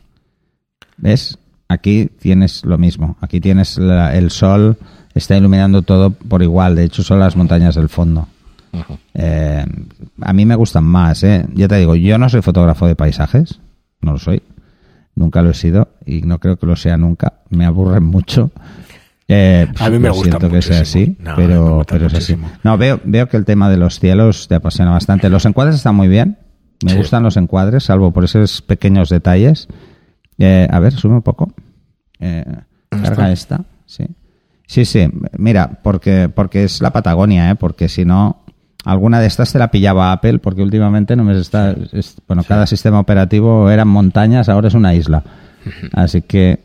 ¿Ves? 0.97 1.37
Aquí 1.67 2.09
tienes 2.19 2.63
lo 2.63 2.77
mismo. 2.77 3.17
Aquí 3.21 3.39
tienes 3.41 3.77
la- 3.79 4.15
el 4.15 4.29
sol, 4.29 4.77
está 5.15 5.35
iluminando 5.35 5.81
todo 5.81 6.11
por 6.11 6.43
igual. 6.43 6.75
De 6.75 6.83
hecho, 6.83 7.01
son 7.01 7.19
las 7.19 7.35
montañas 7.35 7.73
del 7.75 7.89
fondo. 7.89 8.27
Eh, 9.15 9.65
a 10.21 10.33
mí 10.33 10.45
me 10.45 10.55
gustan 10.55 10.83
más, 10.83 11.23
¿eh? 11.23 11.45
Ya 11.55 11.67
te 11.67 11.75
digo, 11.77 11.95
yo 11.95 12.17
no 12.17 12.29
soy 12.29 12.41
fotógrafo 12.41 12.85
de 12.87 12.95
paisajes. 12.95 13.59
No 14.01 14.11
lo 14.13 14.19
soy. 14.19 14.43
Nunca 15.15 15.41
lo 15.41 15.50
he 15.51 15.53
sido 15.53 15.89
y 16.06 16.22
no 16.22 16.39
creo 16.39 16.58
que 16.58 16.65
lo 16.65 16.75
sea 16.75 16.98
nunca. 16.98 17.34
Me 17.50 17.65
aburren 17.65 18.03
mucho. 18.03 18.51
Eh, 19.27 19.68
A 19.80 19.89
mí 19.89 20.00
me 20.00 20.10
lo 20.10 20.13
gustan 20.15 20.39
siento 20.39 20.50
que 20.53 20.62
sea 20.62 20.82
así, 20.82 21.15
No, 21.20 21.36
pero, 21.36 21.84
pero 21.88 22.08
es 22.08 22.13
así. 22.15 22.38
No, 22.63 22.77
veo, 22.77 23.00
veo 23.03 23.27
que 23.30 23.38
el 23.38 23.46
tema 23.46 23.70
de 23.70 23.77
los 23.77 24.00
cielos 24.00 24.48
te 24.48 24.56
apasiona 24.56 24.91
bastante. 24.91 25.30
Los 25.30 25.46
encuadres 25.46 25.75
están 25.75 25.96
muy 25.96 26.08
bien. 26.08 26.38
Me 26.84 26.91
Sí. 26.91 26.98
gustan 26.98 27.24
los 27.24 27.38
encuadres, 27.38 27.84
salvo 27.84 28.12
por 28.12 28.24
esos 28.25 28.62
pequeños 28.62 29.10
detalles. 29.10 29.68
Eh, 30.38 30.68
a 30.70 30.80
ver, 30.80 30.94
sube 30.94 31.13
un 31.13 31.22
poco. 31.22 31.53
Eh, 32.20 32.44
carga 32.89 33.32
esta. 33.32 33.63
Sí. 33.86 34.06
Sí, 34.65 34.86
sí. 34.86 35.08
Mira, 35.38 35.80
porque, 35.84 36.30
porque 36.34 36.63
es 36.63 36.82
la 36.82 36.91
Patagonia, 36.91 37.51
¿eh? 37.51 37.56
Porque 37.56 37.88
si 37.89 38.03
no, 38.06 38.40
alguna 38.85 39.19
de 39.19 39.27
estas 39.27 39.51
te 39.53 39.59
la 39.59 39.71
pillaba 39.71 40.11
Apple, 40.11 40.39
porque 40.39 40.61
últimamente 40.61 41.15
no 41.15 41.23
me 41.23 41.38
está. 41.39 41.75
es- 41.91 42.15
bueno, 42.27 42.43
cada 42.43 42.65
sistema 42.67 43.00
operativo 43.00 43.69
eran 43.69 43.88
montañas, 43.88 44.50
ahora 44.50 44.67
es 44.69 44.73
una 44.73 44.93
isla. 44.93 45.23
Así 45.93 46.21
que 46.23 46.59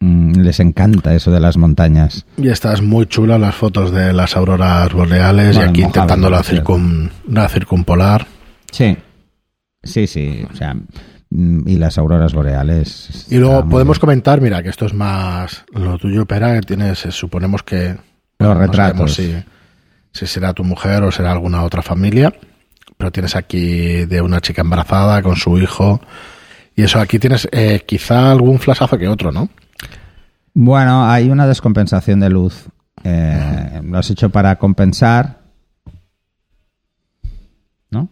mm, 0.00 0.40
les 0.40 0.60
encanta 0.60 1.14
eso 1.14 1.30
de 1.30 1.40
las 1.40 1.56
montañas. 1.58 2.24
Y 2.38 2.48
estas 2.48 2.80
muy 2.82 3.06
chulas 3.06 3.38
las 3.40 3.54
fotos 3.54 3.92
de 3.92 4.12
las 4.14 4.36
auroras 4.36 4.92
boreales 4.92 5.56
Bueno, 5.56 5.60
y 5.60 5.70
aquí 5.70 5.80
Mojave, 5.82 5.98
intentando 6.00 6.30
la, 6.30 6.42
circun, 6.42 7.10
la 7.28 7.48
circumpolar. 7.48 8.26
Sí. 8.72 8.96
Sí, 9.82 10.06
sí. 10.06 10.44
O 10.50 10.56
sea, 10.56 10.74
mm, 11.30 11.68
y 11.68 11.76
las 11.76 11.98
auroras 11.98 12.32
boreales. 12.32 13.26
Y 13.30 13.36
luego 13.38 13.68
podemos 13.68 13.98
bien. 13.98 14.00
comentar, 14.00 14.40
mira, 14.40 14.62
que 14.62 14.70
esto 14.70 14.86
es 14.86 14.94
más 14.94 15.64
lo 15.74 15.98
tuyo, 15.98 16.24
Pera, 16.26 16.54
que 16.54 16.60
tienes, 16.62 17.04
eh, 17.06 17.12
suponemos 17.12 17.62
que... 17.62 17.96
Los 18.38 18.56
retratos. 18.56 19.14
sabemos 19.14 19.14
si, 19.14 19.34
si 20.12 20.26
será 20.26 20.52
tu 20.52 20.64
mujer 20.64 21.02
o 21.02 21.12
será 21.12 21.32
alguna 21.32 21.62
otra 21.62 21.82
familia, 21.82 22.32
pero 22.96 23.10
tienes 23.12 23.36
aquí 23.36 24.04
de 24.06 24.20
una 24.20 24.40
chica 24.40 24.62
embarazada 24.62 25.22
con 25.22 25.36
su 25.36 25.58
hijo. 25.58 26.00
Y 26.76 26.82
eso, 26.82 27.00
aquí 27.00 27.18
tienes 27.18 27.48
eh, 27.52 27.82
quizá 27.86 28.30
algún 28.30 28.58
flashazo 28.58 28.98
que 28.98 29.08
otro, 29.08 29.32
¿no? 29.32 29.48
Bueno, 30.54 31.08
hay 31.08 31.30
una 31.30 31.46
descompensación 31.46 32.20
de 32.20 32.30
luz. 32.30 32.66
Eh, 33.04 33.80
lo 33.84 33.98
has 33.98 34.10
hecho 34.10 34.30
para 34.30 34.56
compensar. 34.56 35.40
¿No? 37.90 38.08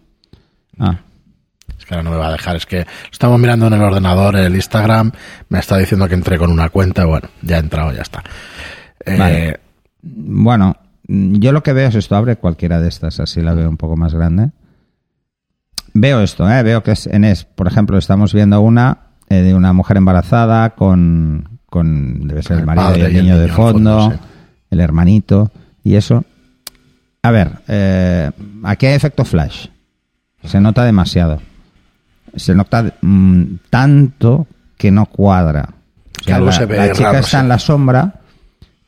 Ah, 0.79 0.99
Es 1.79 1.85
que 1.85 1.95
ahora 1.95 2.03
no 2.05 2.11
me 2.11 2.17
va 2.17 2.29
a 2.29 2.33
dejar, 2.33 2.57
es 2.57 2.67
que 2.67 2.87
estamos 3.13 3.39
mirando 3.39 3.67
en 3.67 3.75
el 3.75 3.83
ordenador, 3.83 4.37
el 4.37 4.55
Instagram, 4.55 5.13
me 5.49 5.59
está 5.59 5.77
diciendo 5.77 6.09
que 6.09 6.15
entré 6.15 6.39
con 6.39 6.51
una 6.51 6.69
cuenta, 6.71 7.05
bueno, 7.05 7.29
ya 7.43 7.57
he 7.57 7.61
entrado, 7.61 7.93
ya 7.93 8.03
está. 8.03 8.23
Eh, 9.05 9.17
Vale. 9.19 9.61
Bueno, 10.03 10.75
mm, 10.77 10.88
yo 11.09 11.53
lo 11.53 11.63
que 11.63 11.73
veo 11.73 11.89
es 11.89 11.95
esto. 11.95 12.17
Abre 12.17 12.37
cualquiera 12.37 12.81
de 12.81 12.89
estas, 12.89 13.19
así 13.19 13.41
la 13.41 13.55
veo 13.55 13.69
un 13.69 13.79
poco 13.79 13.97
más 13.97 14.15
grande. 14.15 14.51
Veo 15.95 16.21
esto, 16.21 16.49
¿eh? 16.49 16.63
veo 16.63 16.83
que 16.83 16.93
es 16.93 17.07
en 17.07 17.25
es, 17.25 17.45
por 17.45 17.67
ejemplo, 17.67 17.97
estamos 17.97 18.35
viendo 18.35 18.61
una 18.61 18.99
eh, 19.31 19.37
de 19.37 19.55
una 19.55 19.73
mujer 19.73 19.97
embarazada 19.97 20.71
con, 20.71 21.61
con 21.67 22.29
debe 22.29 22.43
ser 22.43 22.59
el, 22.59 22.67
marido 22.67 22.97
y 22.97 23.01
el 23.01 23.13
y 23.13 23.17
el 23.17 23.23
niño 23.25 23.39
de 23.39 23.47
niño 23.47 23.57
fondo, 23.57 24.01
fondo, 24.01 24.17
sí. 24.17 24.21
el 24.71 24.81
hermanito 24.81 25.51
y 25.83 25.95
eso. 25.97 26.25
A 27.23 27.31
ver, 27.31 27.61
eh, 27.69 28.31
aquí 28.65 28.87
hay 28.87 28.95
efecto 28.95 29.25
flash. 29.25 29.67
Se 30.45 30.61
nota 30.61 30.85
demasiado. 30.85 31.41
Se 32.37 32.55
nota 32.55 32.93
mm, 33.01 33.45
tanto 33.71 34.47
que 34.77 34.91
no 34.91 35.07
cuadra. 35.07 35.71
O 36.27 36.31
la, 36.31 36.53
se 36.53 36.67
ve 36.67 36.77
la 36.77 36.93
chica 36.93 37.07
raro, 37.07 37.19
está 37.19 37.39
sí. 37.39 37.43
en 37.43 37.49
la 37.49 37.59
sombra 37.59 38.18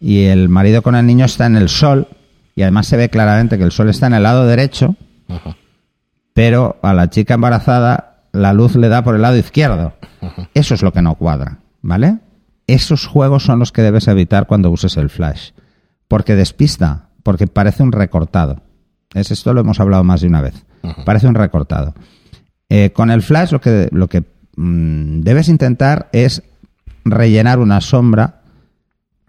y 0.00 0.25
el 0.25 0.49
marido 0.49 0.83
con 0.83 0.97
el 0.97 1.07
niño 1.07 1.26
está 1.26 1.47
en 1.47 1.57
el 1.57 1.69
sol 1.69 2.09
y 2.57 2.62
además 2.62 2.87
se 2.87 2.97
ve 2.97 3.11
claramente 3.11 3.59
que 3.59 3.64
el 3.64 3.71
sol 3.73 3.88
está 3.90 4.07
en 4.07 4.14
el 4.14 4.23
lado 4.23 4.47
derecho, 4.47 4.97
Ajá. 5.28 5.57
pero 6.33 6.78
a 6.83 6.95
la 6.95 7.11
chica 7.11 7.35
embarazada 7.35 8.25
la 8.33 8.52
luz 8.52 8.76
le 8.76 8.88
da 8.88 9.04
por 9.04 9.14
el 9.14 9.23
lado 9.23 9.37
izquierdo. 9.37 9.92
Eso 10.54 10.75
es 10.75 10.83
lo 10.83 10.92
que 10.92 11.02
no 11.02 11.14
cuadra, 11.14 11.59
¿vale? 11.83 12.19
Esos 12.66 13.07
juegos 13.07 13.45
son 13.45 13.59
los 13.59 13.73
que 13.73 13.83
debes 13.83 14.09
evitar 14.09 14.47
cuando 14.47 14.71
uses 14.71 14.97
el 14.97 15.11
flash, 15.11 15.50
porque 16.09 16.37
despista, 16.37 17.09
porque 17.23 17.47
parece 17.47 17.83
un 17.83 17.92
recortado. 17.92 18.62
Es 19.14 19.30
esto 19.30 19.52
lo 19.52 19.61
hemos 19.61 19.80
hablado 19.80 20.04
más 20.04 20.21
de 20.21 20.28
una 20.28 20.40
vez. 20.40 20.64
Parece 21.04 21.26
un 21.26 21.35
recortado. 21.35 21.95
Eh, 22.69 22.90
con 22.92 23.11
el 23.11 23.23
flash 23.23 23.50
lo 23.52 23.61
que, 23.61 23.88
lo 23.90 24.09
que 24.09 24.23
mm, 24.57 25.21
debes 25.23 25.49
intentar 25.49 26.09
es 26.12 26.42
rellenar 27.04 27.59
una 27.59 27.80
sombra 27.80 28.40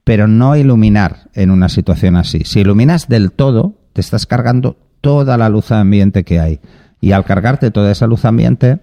pero 0.04 0.28
no 0.28 0.56
iluminar 0.56 1.30
en 1.34 1.52
una 1.52 1.70
situación 1.70 2.16
así. 2.16 2.42
Si 2.46 2.62
iluminas 2.62 3.08
del 3.08 3.32
todo, 3.32 3.76
te 3.94 4.02
estás 4.02 4.26
cargando 4.26 4.78
toda 5.02 5.38
la 5.38 5.50
luz 5.50 5.72
ambiente 5.72 6.24
que 6.24 6.40
hay. 6.40 6.60
Y 7.00 7.12
al 7.14 7.26
cargarte 7.26 7.72
toda 7.72 7.92
esa 7.92 8.08
luz 8.08 8.26
ambiente, 8.26 8.80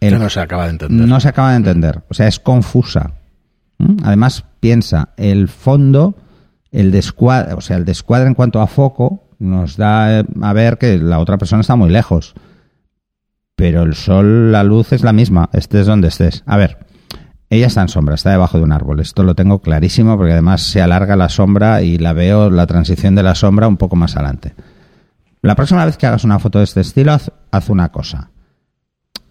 el- 0.00 0.18
no 0.18 0.28
se 0.28 0.40
acaba 0.40 0.64
de 0.64 0.70
entender. 0.70 1.06
no 1.08 1.20
se 1.20 1.28
acaba 1.28 1.50
de 1.50 1.56
entender. 1.56 2.02
O 2.08 2.14
sea, 2.14 2.26
es 2.28 2.38
confusa. 2.40 3.12
¿Mm? 3.78 3.96
Además, 4.04 4.44
piensa, 4.60 5.10
el 5.16 5.48
fondo, 5.48 6.16
el 6.72 6.90
descuadre, 6.90 7.54
o 7.54 7.60
sea, 7.60 7.76
el 7.76 7.84
descuadre 7.84 8.26
en 8.28 8.34
cuanto 8.34 8.60
a 8.60 8.66
foco, 8.66 9.24
nos 9.38 9.76
da 9.76 10.20
eh, 10.20 10.24
a 10.42 10.52
ver 10.54 10.78
que 10.78 10.96
la 10.98 11.18
otra 11.18 11.36
persona 11.38 11.60
está 11.60 11.76
muy 11.76 11.90
lejos. 11.90 12.34
Pero 13.54 13.82
el 13.82 13.94
sol, 13.94 14.52
la 14.52 14.64
luz 14.64 14.92
es 14.92 15.02
la 15.02 15.12
misma, 15.12 15.48
estés 15.52 15.86
donde 15.86 16.08
estés. 16.08 16.42
A 16.46 16.56
ver, 16.58 16.85
ella 17.48 17.66
está 17.68 17.82
en 17.82 17.88
sombra, 17.88 18.14
está 18.16 18.30
debajo 18.30 18.58
de 18.58 18.64
un 18.64 18.72
árbol. 18.72 19.00
Esto 19.00 19.22
lo 19.22 19.34
tengo 19.34 19.60
clarísimo 19.60 20.16
porque 20.16 20.32
además 20.32 20.62
se 20.62 20.82
alarga 20.82 21.16
la 21.16 21.28
sombra 21.28 21.82
y 21.82 21.98
la 21.98 22.12
veo, 22.12 22.50
la 22.50 22.66
transición 22.66 23.14
de 23.14 23.22
la 23.22 23.34
sombra 23.34 23.68
un 23.68 23.76
poco 23.76 23.94
más 23.94 24.16
adelante. 24.16 24.54
La 25.42 25.54
próxima 25.54 25.84
vez 25.84 25.96
que 25.96 26.06
hagas 26.06 26.24
una 26.24 26.40
foto 26.40 26.58
de 26.58 26.64
este 26.64 26.80
estilo, 26.80 27.12
haz, 27.12 27.30
haz 27.52 27.68
una 27.68 27.92
cosa. 27.92 28.30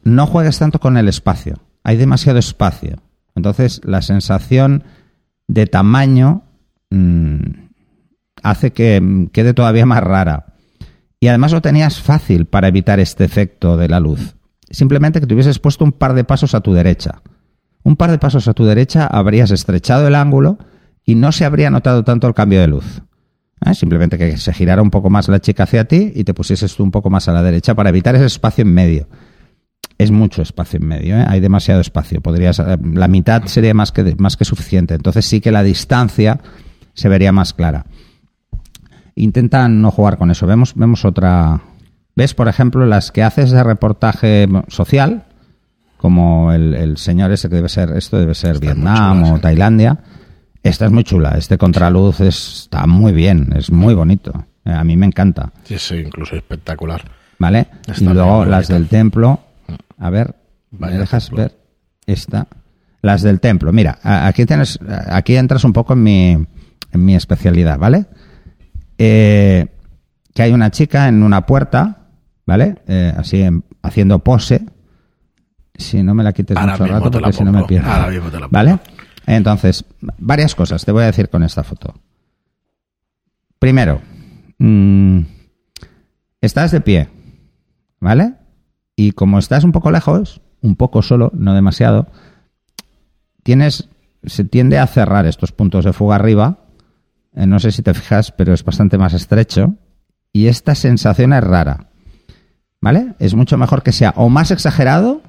No 0.03 0.27
juegues 0.27 0.57
tanto 0.59 0.79
con 0.79 0.97
el 0.97 1.09
espacio. 1.09 1.55
Hay 1.83 1.97
demasiado 1.97 2.39
espacio. 2.39 3.01
Entonces, 3.35 3.81
la 3.83 4.01
sensación 4.01 4.83
de 5.47 5.67
tamaño 5.67 6.43
mm, 6.89 7.35
hace 8.43 8.71
que 8.71 9.27
quede 9.33 9.53
todavía 9.53 9.85
más 9.85 10.03
rara. 10.03 10.53
Y 11.19 11.27
además 11.27 11.51
lo 11.51 11.61
tenías 11.61 11.99
fácil 12.01 12.45
para 12.45 12.67
evitar 12.69 12.99
este 12.99 13.25
efecto 13.25 13.75
de 13.75 13.89
la 13.89 13.99
luz. 13.99 14.35
Simplemente 14.69 15.19
que 15.19 15.27
te 15.27 15.33
hubieses 15.33 15.59
puesto 15.59 15.83
un 15.83 15.91
par 15.91 16.13
de 16.13 16.23
pasos 16.23 16.55
a 16.55 16.61
tu 16.61 16.73
derecha. 16.73 17.21
Un 17.85 17.95
par 17.95 18.09
de 18.09 18.17
pasos 18.17 18.47
a 18.47 18.55
tu 18.55 18.65
derecha 18.65 19.05
habrías 19.05 19.51
estrechado 19.51 20.07
el 20.07 20.15
ángulo 20.15 20.57
y 21.05 21.13
no 21.13 21.31
se 21.31 21.45
habría 21.45 21.69
notado 21.69 22.03
tanto 22.03 22.27
el 22.27 22.33
cambio 22.33 22.59
de 22.59 22.67
luz. 22.67 23.03
¿Eh? 23.63 23.75
Simplemente 23.75 24.17
que 24.17 24.37
se 24.37 24.53
girara 24.53 24.81
un 24.81 24.89
poco 24.89 25.11
más 25.11 25.27
la 25.27 25.39
chica 25.39 25.63
hacia 25.63 25.85
ti 25.85 26.11
y 26.15 26.23
te 26.23 26.33
pusieses 26.33 26.75
tú 26.75 26.83
un 26.83 26.89
poco 26.89 27.11
más 27.11 27.27
a 27.27 27.31
la 27.31 27.43
derecha 27.43 27.75
para 27.75 27.89
evitar 27.89 28.15
ese 28.15 28.25
espacio 28.25 28.63
en 28.63 28.73
medio. 28.73 29.07
Es 29.99 30.09
mucho 30.09 30.41
espacio 30.41 30.79
en 30.81 30.87
medio, 30.87 31.15
¿eh? 31.15 31.25
hay 31.27 31.39
demasiado 31.39 31.79
espacio. 31.79 32.21
Podrías, 32.21 32.57
eh, 32.57 32.77
la 32.93 33.07
mitad 33.07 33.45
sería 33.45 33.75
más 33.75 33.91
que, 33.91 34.15
más 34.17 34.35
que 34.35 34.45
suficiente. 34.45 34.95
Entonces 34.95 35.23
sí 35.27 35.39
que 35.39 35.51
la 35.51 35.61
distancia 35.61 36.41
se 36.95 37.07
vería 37.07 37.31
más 37.31 37.53
clara. 37.53 37.85
Intenta 39.13 39.69
no 39.69 39.91
jugar 39.91 40.17
con 40.17 40.31
eso. 40.31 40.47
Vemos, 40.47 40.73
vemos 40.73 41.05
otra. 41.05 41.61
¿Ves, 42.15 42.33
por 42.33 42.47
ejemplo, 42.47 42.87
las 42.87 43.11
que 43.11 43.21
haces 43.21 43.51
de 43.51 43.63
reportaje 43.63 44.47
social? 44.69 45.24
Como 46.05 46.51
el, 46.51 46.75
el 46.75 46.97
señor 46.97 47.31
ese 47.31 47.49
que 47.49 47.55
debe 47.55 47.67
ser, 47.67 47.89
esto 47.97 48.19
debe 48.19 48.35
ser 48.35 48.59
Vietnam 48.59 49.23
o. 49.23 49.39
Tailandia. 49.39 49.97
Esta 50.61 50.85
es 50.85 50.91
muy 50.91 51.03
chula. 51.03 51.31
Este 51.35 51.57
contraluz 51.57 52.19
es- 52.19 52.59
está 52.65 52.85
muy 52.85 53.11
bien, 53.11 53.51
es 53.55 53.71
muy 53.71 53.95
bonito. 53.95 54.45
Eh, 54.65 54.71
A 54.71 54.83
mí 54.83 54.95
me 54.97 55.07
encanta. 55.07 55.51
Sí, 55.63 55.79
sí, 55.79 55.95
incluso 55.95 56.35
espectacular. 56.35 57.01
¿Vale? 57.39 57.65
Está 57.87 58.03
y 58.03 58.13
luego 58.13 58.45
las 58.45 58.67
del 58.67 58.87
templo. 58.87 59.39
A 59.97 60.11
ver, 60.11 60.35
¿me 60.69 60.91
dejas 60.91 61.25
templo. 61.25 61.41
ver? 61.41 61.57
Esta. 62.05 62.45
Las 63.01 63.23
del 63.23 63.39
templo. 63.39 63.73
Mira, 63.73 63.97
aquí 64.03 64.45
tienes, 64.45 64.77
aquí 65.09 65.35
entras 65.37 65.63
un 65.63 65.73
poco 65.73 65.93
en 65.93 66.03
mi, 66.03 66.29
en 66.33 67.03
mi 67.03 67.15
especialidad, 67.15 67.79
¿vale? 67.79 68.05
Eh, 68.99 69.65
que 70.35 70.43
hay 70.43 70.51
una 70.51 70.69
chica 70.69 71.07
en 71.07 71.23
una 71.23 71.47
puerta, 71.47 72.09
¿vale? 72.45 72.75
Eh, 72.87 73.11
así 73.17 73.41
en- 73.41 73.63
haciendo 73.81 74.19
pose. 74.19 74.65
Si 75.77 76.01
no 76.03 76.13
me 76.13 76.23
la 76.23 76.33
quites 76.33 76.55
Ahora 76.57 76.73
mucho 76.73 76.85
rato, 76.85 77.11
porque 77.11 77.33
si 77.33 77.43
no 77.43 77.51
me 77.51 77.63
pierdo. 77.63 77.91
Ahora 77.91 78.09
mismo 78.09 78.29
te 78.29 78.39
la 78.39 78.47
pongo. 78.47 78.51
¿Vale? 78.51 78.79
Entonces, 79.25 79.85
varias 80.17 80.55
cosas 80.55 80.85
te 80.85 80.91
voy 80.91 81.03
a 81.03 81.07
decir 81.07 81.29
con 81.29 81.43
esta 81.43 81.63
foto. 81.63 81.95
Primero, 83.59 84.01
mm, 84.59 85.19
estás 86.41 86.71
de 86.71 86.81
pie, 86.81 87.09
¿vale? 87.99 88.33
Y 88.95 89.11
como 89.11 89.39
estás 89.39 89.63
un 89.63 89.71
poco 89.71 89.91
lejos, 89.91 90.41
un 90.61 90.75
poco 90.75 91.01
solo, 91.01 91.31
no 91.33 91.53
demasiado, 91.53 92.07
tienes, 93.43 93.89
se 94.23 94.43
tiende 94.43 94.79
a 94.79 94.87
cerrar 94.87 95.25
estos 95.25 95.51
puntos 95.51 95.85
de 95.85 95.93
fuga 95.93 96.15
arriba. 96.15 96.59
Eh, 97.35 97.45
no 97.45 97.59
sé 97.59 97.71
si 97.71 97.81
te 97.81 97.93
fijas, 97.93 98.31
pero 98.31 98.53
es 98.53 98.63
bastante 98.63 98.97
más 98.97 99.13
estrecho. 99.13 99.75
Y 100.31 100.47
esta 100.47 100.75
sensación 100.75 101.33
es 101.33 101.43
rara, 101.43 101.87
¿vale? 102.81 103.15
Es 103.19 103.35
mucho 103.35 103.57
mejor 103.57 103.83
que 103.83 103.91
sea 103.91 104.13
o 104.17 104.29
más 104.29 104.51
exagerado 104.51 105.21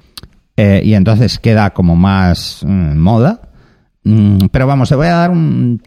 eh, 0.57 0.81
y 0.83 0.93
entonces 0.95 1.39
queda 1.39 1.69
como 1.71 1.95
más 1.95 2.61
mm, 2.65 2.97
moda. 2.97 3.41
Mm, 4.03 4.47
pero 4.51 4.67
vamos, 4.67 4.89
te 4.89 4.95
voy 4.95 5.07
a 5.07 5.13
dar 5.15 5.31
un, 5.31 5.81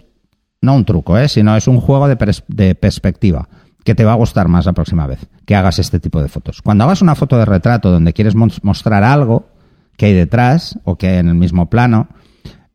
no 0.63 0.75
un 0.75 0.85
truco, 0.85 1.19
¿eh? 1.19 1.29
sino 1.29 1.57
es 1.57 1.67
un 1.69 1.81
juego 1.81 2.09
de, 2.09 2.17
pers- 2.17 2.45
de 2.49 2.75
perspectiva 2.75 3.49
que 3.85 3.95
te 3.95 4.05
va 4.05 4.13
a 4.13 4.17
gustar 4.17 4.47
más 4.49 4.67
la 4.67 4.73
próxima 4.75 5.07
vez 5.07 5.27
que 5.47 5.57
hagas 5.57 5.79
este 5.79 6.01
tipo 6.01 6.23
de 6.23 6.29
fotos. 6.29 6.61
Cuando 6.63 6.85
hagas 6.85 7.03
una 7.03 7.15
foto 7.15 7.37
de 7.39 7.45
retrato 7.47 7.91
donde 7.91 8.13
quieres 8.13 8.35
mos- 8.37 8.61
mostrar 8.63 9.03
algo 9.05 9.49
que 9.97 10.07
hay 10.07 10.15
detrás 10.15 10.79
o 10.85 10.97
que 10.97 11.09
hay 11.09 11.17
en 11.19 11.29
el 11.29 11.35
mismo 11.35 11.69
plano, 11.69 12.09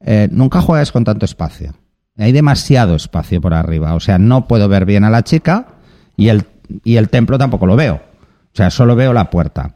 eh, 0.01 0.27
nunca 0.31 0.61
juegues 0.61 0.91
con 0.91 1.03
tanto 1.03 1.25
espacio. 1.25 1.73
Hay 2.17 2.31
demasiado 2.31 2.95
espacio 2.95 3.39
por 3.41 3.53
arriba. 3.53 3.93
O 3.95 3.99
sea, 3.99 4.17
no 4.17 4.47
puedo 4.47 4.67
ver 4.67 4.85
bien 4.85 5.03
a 5.03 5.09
la 5.09 5.23
chica 5.23 5.67
y 6.17 6.29
el, 6.29 6.45
y 6.83 6.95
el 6.97 7.09
templo 7.09 7.37
tampoco 7.37 7.65
lo 7.65 7.75
veo. 7.75 7.95
O 7.95 8.55
sea, 8.55 8.69
solo 8.69 8.95
veo 8.95 9.11
la 9.13 9.29
puerta. 9.29 9.75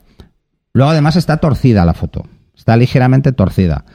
Luego, 0.73 0.91
además, 0.91 1.15
está 1.15 1.37
torcida 1.37 1.85
la 1.85 1.93
foto. 1.93 2.25
Está 2.55 2.77
ligeramente 2.77 3.31
torcida. 3.31 3.85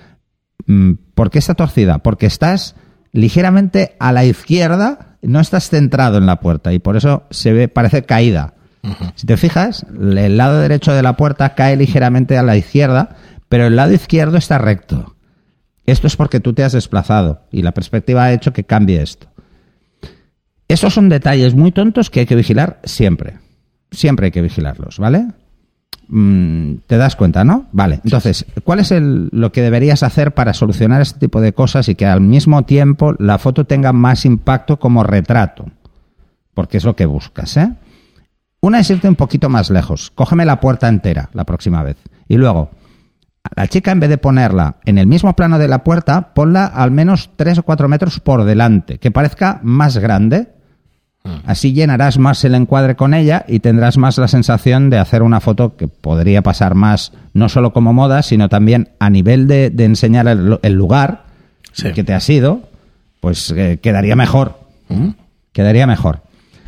Mm, 0.66 0.92
¿Por 1.14 1.30
qué 1.30 1.38
está 1.38 1.54
torcida? 1.54 1.98
Porque 1.98 2.26
estás 2.26 2.74
ligeramente 3.12 3.96
a 4.00 4.12
la 4.12 4.24
izquierda, 4.24 5.16
no 5.22 5.40
estás 5.40 5.68
centrado 5.70 6.18
en 6.18 6.26
la 6.26 6.40
puerta 6.40 6.72
y 6.72 6.78
por 6.78 6.96
eso 6.96 7.24
se 7.30 7.52
ve, 7.52 7.68
parece 7.68 8.04
caída. 8.04 8.54
Si 9.14 9.26
te 9.26 9.38
fijas, 9.38 9.86
el 9.98 10.36
lado 10.36 10.60
derecho 10.60 10.92
de 10.92 11.02
la 11.02 11.16
puerta 11.16 11.54
cae 11.54 11.74
ligeramente 11.74 12.36
a 12.36 12.42
la 12.42 12.56
izquierda, 12.56 13.16
pero 13.48 13.66
el 13.66 13.76
lado 13.76 13.92
izquierdo 13.92 14.36
está 14.36 14.58
recto. 14.58 15.16
Esto 15.86 16.06
es 16.06 16.16
porque 16.16 16.40
tú 16.40 16.52
te 16.52 16.64
has 16.64 16.72
desplazado 16.72 17.46
y 17.50 17.62
la 17.62 17.72
perspectiva 17.72 18.24
ha 18.24 18.32
hecho 18.32 18.52
que 18.52 18.64
cambie 18.64 19.00
esto. 19.00 19.28
Esos 20.68 20.92
son 20.92 21.08
detalles 21.08 21.54
muy 21.54 21.72
tontos 21.72 22.10
que 22.10 22.20
hay 22.20 22.26
que 22.26 22.36
vigilar 22.36 22.80
siempre. 22.84 23.38
Siempre 23.90 24.26
hay 24.26 24.32
que 24.32 24.42
vigilarlos, 24.42 24.98
¿vale? 24.98 25.28
Mm, 26.08 26.76
te 26.86 26.96
das 26.96 27.16
cuenta, 27.16 27.44
¿no? 27.44 27.66
Vale. 27.72 28.00
Entonces, 28.04 28.46
¿cuál 28.64 28.80
es 28.80 28.90
el, 28.90 29.28
lo 29.32 29.52
que 29.52 29.62
deberías 29.62 30.02
hacer 30.02 30.34
para 30.34 30.54
solucionar 30.54 31.00
este 31.00 31.18
tipo 31.18 31.40
de 31.40 31.52
cosas 31.52 31.88
y 31.88 31.94
que 31.94 32.06
al 32.06 32.20
mismo 32.20 32.64
tiempo 32.64 33.14
la 33.18 33.38
foto 33.38 33.64
tenga 33.64 33.92
más 33.92 34.24
impacto 34.24 34.78
como 34.78 35.02
retrato? 35.02 35.66
Porque 36.52 36.76
es 36.76 36.84
lo 36.84 36.94
que 36.94 37.06
buscas, 37.06 37.56
¿eh? 37.56 37.72
Una 38.60 38.80
es 38.80 38.88
irte 38.88 39.08
un 39.08 39.16
poquito 39.16 39.48
más 39.48 39.70
lejos. 39.70 40.10
Cógeme 40.14 40.44
la 40.46 40.60
puerta 40.60 40.88
entera 40.88 41.28
la 41.34 41.44
próxima 41.44 41.82
vez. 41.82 41.96
Y 42.28 42.36
luego, 42.36 42.70
la 43.54 43.66
chica 43.68 43.92
en 43.92 44.00
vez 44.00 44.08
de 44.08 44.16
ponerla 44.16 44.76
en 44.86 44.96
el 44.96 45.06
mismo 45.06 45.36
plano 45.36 45.58
de 45.58 45.68
la 45.68 45.84
puerta, 45.84 46.32
ponla 46.32 46.64
al 46.64 46.90
menos 46.90 47.30
3 47.36 47.58
o 47.58 47.62
4 47.62 47.88
metros 47.88 48.20
por 48.20 48.44
delante, 48.44 48.98
que 48.98 49.10
parezca 49.10 49.60
más 49.62 49.98
grande 49.98 50.48
Así 51.46 51.72
llenarás 51.72 52.18
más 52.18 52.44
el 52.44 52.54
encuadre 52.54 52.96
con 52.96 53.14
ella 53.14 53.46
y 53.48 53.60
tendrás 53.60 53.96
más 53.96 54.18
la 54.18 54.28
sensación 54.28 54.90
de 54.90 54.98
hacer 54.98 55.22
una 55.22 55.40
foto 55.40 55.74
que 55.76 55.88
podría 55.88 56.42
pasar 56.42 56.74
más, 56.74 57.12
no 57.32 57.48
solo 57.48 57.72
como 57.72 57.94
moda, 57.94 58.22
sino 58.22 58.50
también 58.50 58.90
a 58.98 59.08
nivel 59.08 59.46
de, 59.46 59.72
enseñar 59.78 60.28
el, 60.28 60.72
lugar 60.74 61.24
que 61.94 62.04
te 62.04 62.12
has 62.12 62.28
ido, 62.28 62.60
pues 63.20 63.50
eh, 63.56 63.78
quedaría 63.82 64.16
mejor. 64.16 64.58
Quedaría 65.52 65.86
mejor. 65.86 66.20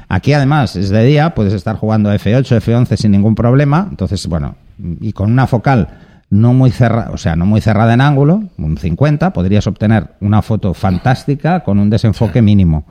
Aquí 0.09 0.33
además 0.33 0.77
es 0.77 0.89
de 0.89 1.05
día, 1.05 1.35
puedes 1.35 1.53
estar 1.53 1.77
jugando 1.77 2.13
F8, 2.13 2.61
F11 2.61 2.97
sin 2.97 3.13
ningún 3.13 3.35
problema. 3.35 3.87
Entonces, 3.91 4.27
bueno, 4.27 4.57
y 5.01 5.13
con 5.13 5.33
una 5.33 5.47
focal 5.47 5.89
no 6.31 6.55
muy 6.55 6.71
cerrada, 6.71 7.11
o 7.13 7.19
sea, 7.19 7.37
no 7.37 7.45
muy 7.45 7.61
cerrada 7.61 7.95
en 7.95 8.01
ángulo, 8.01 8.43
un 8.57 8.79
50, 8.79 9.33
podrías 9.33 9.67
obtener 9.67 10.09
una 10.21 10.43
foto 10.43 10.73
fantástica 10.75 11.61
con 11.61 11.79
un 11.79 11.91
desenfoque 11.91 12.41
mínimo. 12.41 12.85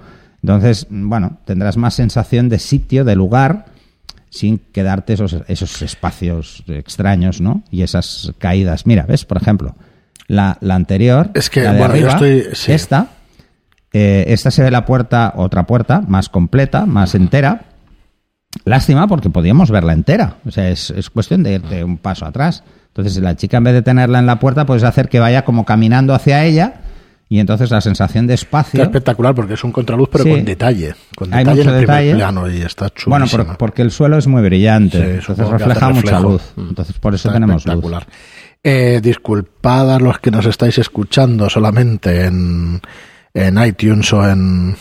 Entonces, 0.46 0.86
bueno, 0.92 1.40
tendrás 1.44 1.76
más 1.76 1.96
sensación 1.96 2.50
de 2.50 2.60
sitio, 2.60 3.04
de 3.04 3.16
lugar, 3.16 3.66
sin 4.30 4.60
quedarte 4.60 5.14
esos, 5.14 5.38
esos 5.48 5.82
espacios 5.82 6.64
extraños, 6.68 7.42
¿no? 7.42 7.64
Y 7.72 7.82
esas 7.82 8.32
caídas. 8.38 8.86
Mira, 8.86 9.08
¿ves? 9.08 9.26
Por 9.26 9.38
ejemplo, 9.38 9.76
la, 10.28 10.60
la 10.62 10.76
anterior, 10.76 11.32
es 11.34 11.50
que, 11.50 11.64
la 11.64 11.74
de 11.74 11.80
bueno, 11.80 11.94
arriba, 11.96 12.20
yo 12.20 12.26
estoy, 12.28 12.56
sí. 12.56 12.74
esta, 12.74 13.08
eh, 13.92 14.26
esta 14.28 14.52
se 14.52 14.62
ve 14.62 14.70
la 14.70 14.86
puerta, 14.86 15.34
otra 15.36 15.66
puerta, 15.66 16.02
más 16.02 16.30
completa, 16.30 16.86
más 16.86 17.16
entera. 17.16 17.62
Lástima 18.66 19.08
porque 19.08 19.32
podíamos 19.32 19.72
verla 19.72 19.94
entera. 19.94 20.36
O 20.46 20.52
sea, 20.52 20.70
es, 20.70 20.92
es 20.92 21.10
cuestión 21.10 21.42
de 21.42 21.54
irte 21.54 21.84
un 21.84 21.98
paso 21.98 22.24
atrás. 22.24 22.64
Entonces, 22.90 23.18
la 23.18 23.36
chica 23.36 23.58
en 23.58 23.64
vez 23.64 23.74
de 23.74 23.82
tenerla 23.82 24.20
en 24.20 24.28
la 24.28 24.38
puerta, 24.38 24.68
puedes 24.68 24.84
hacer 24.84 25.10
que 25.10 25.20
vaya 25.20 25.44
como 25.44 25.66
caminando 25.66 26.14
hacia 26.14 26.46
ella 26.46 26.82
y 27.36 27.40
entonces 27.40 27.70
la 27.72 27.82
sensación 27.82 28.28
de 28.28 28.34
espacio... 28.34 28.80
Está 28.80 28.84
espectacular 28.84 29.36
porque 29.36 29.54
es 29.56 29.64
un 29.64 29.72
contraluz 29.72 30.10
pero 30.12 30.24
Sí. 30.24 30.32
con 30.32 30.46
detalle. 30.46 30.96
Con 31.16 31.34
Hay 31.34 31.44
detalle 31.44 31.58
mucho 31.64 31.70
en 31.70 31.76
el 31.76 31.86
primer 31.86 32.04
detalle. 32.04 32.16
plano 32.16 32.50
y 32.52 32.62
está 32.62 32.88
Bueno, 33.08 33.26
chulísima. 33.26 33.44
por- 33.46 33.58
porque 33.58 33.82
el 33.82 33.92
suelo 33.92 34.18
es 34.18 34.28
muy 34.28 34.42
brillante, 34.42 34.98
Sí, 34.98 35.20
entonces 35.32 35.48
refleja 35.50 35.90
mucha 35.90 36.20
luz. 36.20 36.42
Mm. 36.56 36.70
Entonces 36.70 36.98
por 37.00 37.14
eso 37.14 37.28
Está 37.28 37.34
tenemos 37.36 37.56
luz. 37.56 37.74
espectacular. 37.74 38.08
Eh, 38.64 39.00
disculpad 39.04 39.94
a 39.96 40.00
los 40.00 40.18
que 40.20 40.32
nos 40.32 40.46
estáis 40.48 40.78
escuchando 40.80 41.50
solamente 41.50 42.26
en, 42.26 42.82
en 43.34 43.64
iTunes 43.64 44.12
o 44.14 44.28
en 44.28 44.76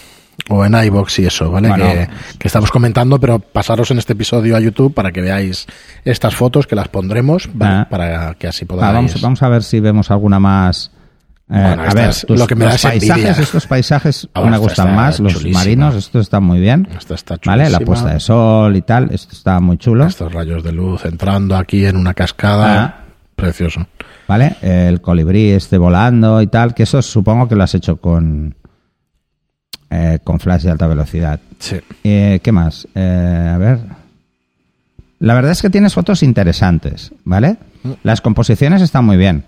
o 0.51 0.63
en 0.65 0.75
iBox 0.75 1.21
y 1.21 1.27
eso, 1.27 1.51
¿vale? 1.51 1.69
Bueno. 1.69 1.85
que, 1.85 2.09
que 2.39 2.49
estamos 2.49 2.71
comentando, 2.71 3.19
pero 3.19 3.39
pasaros 3.39 3.91
en 3.93 3.99
este 3.99 4.13
episodio 4.15 4.57
a 4.57 4.61
YouTube 4.61 4.93
para 4.93 5.11
que 5.11 5.23
veáis 5.23 5.67
estas 6.05 6.35
fotos 6.35 6.67
que 6.67 6.75
las 6.75 6.89
pondremos 6.89 7.49
¿vale? 7.55 7.75
Ah. 7.83 7.87
para 7.89 8.35
que 8.35 8.49
así 8.49 8.65
podáis. 8.67 8.89
Va, 8.89 8.93
vamos, 8.93 9.21
vamos 9.23 9.43
a 9.43 9.49
ver 9.49 9.63
si 9.63 9.81
vemos 9.81 10.11
alguna 10.11 10.39
más. 10.41 10.91
Eh, 11.51 11.61
Bueno, 11.61 11.83
a 11.83 11.93
ver, 11.95 12.09
es 12.09 12.25
tus- 12.27 12.39
lo 12.39 12.47
que 12.47 12.55
me 12.55 12.65
da 12.65 12.73
los 12.73 12.85
envidia. 12.87 13.15
paisajes, 13.15 13.39
estos 13.39 13.67
paisajes 13.67 14.29
Ahora 14.33 14.51
me 14.53 14.57
gustan 14.59 14.87
está 14.89 14.97
más, 14.97 15.21
los 15.21 15.33
chulísima. 15.35 15.59
marinos, 15.59 15.95
estos 15.95 16.23
están 16.23 16.43
muy 16.43 16.59
bien. 16.59 16.89
Esta 16.97 17.15
está 17.15 17.37
¿Vale? 17.45 17.69
La 17.69 17.81
puesta 17.81 18.15
de 18.15 18.21
sol 18.21 18.75
y 18.77 18.83
tal, 18.83 19.11
esto 19.13 19.33
está 19.33 19.61
muy 19.61 19.77
chulo. 19.77 20.07
Estos 20.07 20.33
rayos 20.33 20.63
de 20.65 20.73
luz 20.73 21.05
entrando 21.05 21.55
aquí 21.57 21.85
en 21.85 21.97
una 21.97 22.15
cascada. 22.15 22.83
Ah. 22.85 23.01
Precioso. 23.37 23.87
¿Vale? 24.27 24.57
El 24.63 25.01
colibrí 25.03 25.51
este 25.51 25.77
volando 25.77 26.41
y 26.41 26.47
tal, 26.47 26.73
que 26.73 26.85
eso 26.85 27.03
supongo 27.03 27.47
que 27.47 27.57
lo 27.57 27.65
has 27.65 27.75
hecho 27.75 27.97
con, 27.99 28.55
eh, 29.91 30.21
con 30.25 30.41
flash 30.41 30.63
de 30.63 30.71
alta 30.71 30.87
velocidad. 30.87 31.41
Sí. 31.59 31.77
Eh, 32.05 32.41
¿Qué 32.43 32.53
más? 32.53 32.89
Eh, 32.95 33.51
a 33.55 33.59
ver. 33.59 33.81
La 35.19 35.35
verdad 35.35 35.53
es 35.53 35.61
que 35.61 35.69
tienes 35.69 35.93
fotos 35.95 36.23
interesantes, 36.23 37.13
¿vale? 37.25 37.57
Las 38.03 38.21
composiciones 38.23 38.81
están 38.83 39.05
muy 39.05 39.17
bien. 39.19 39.45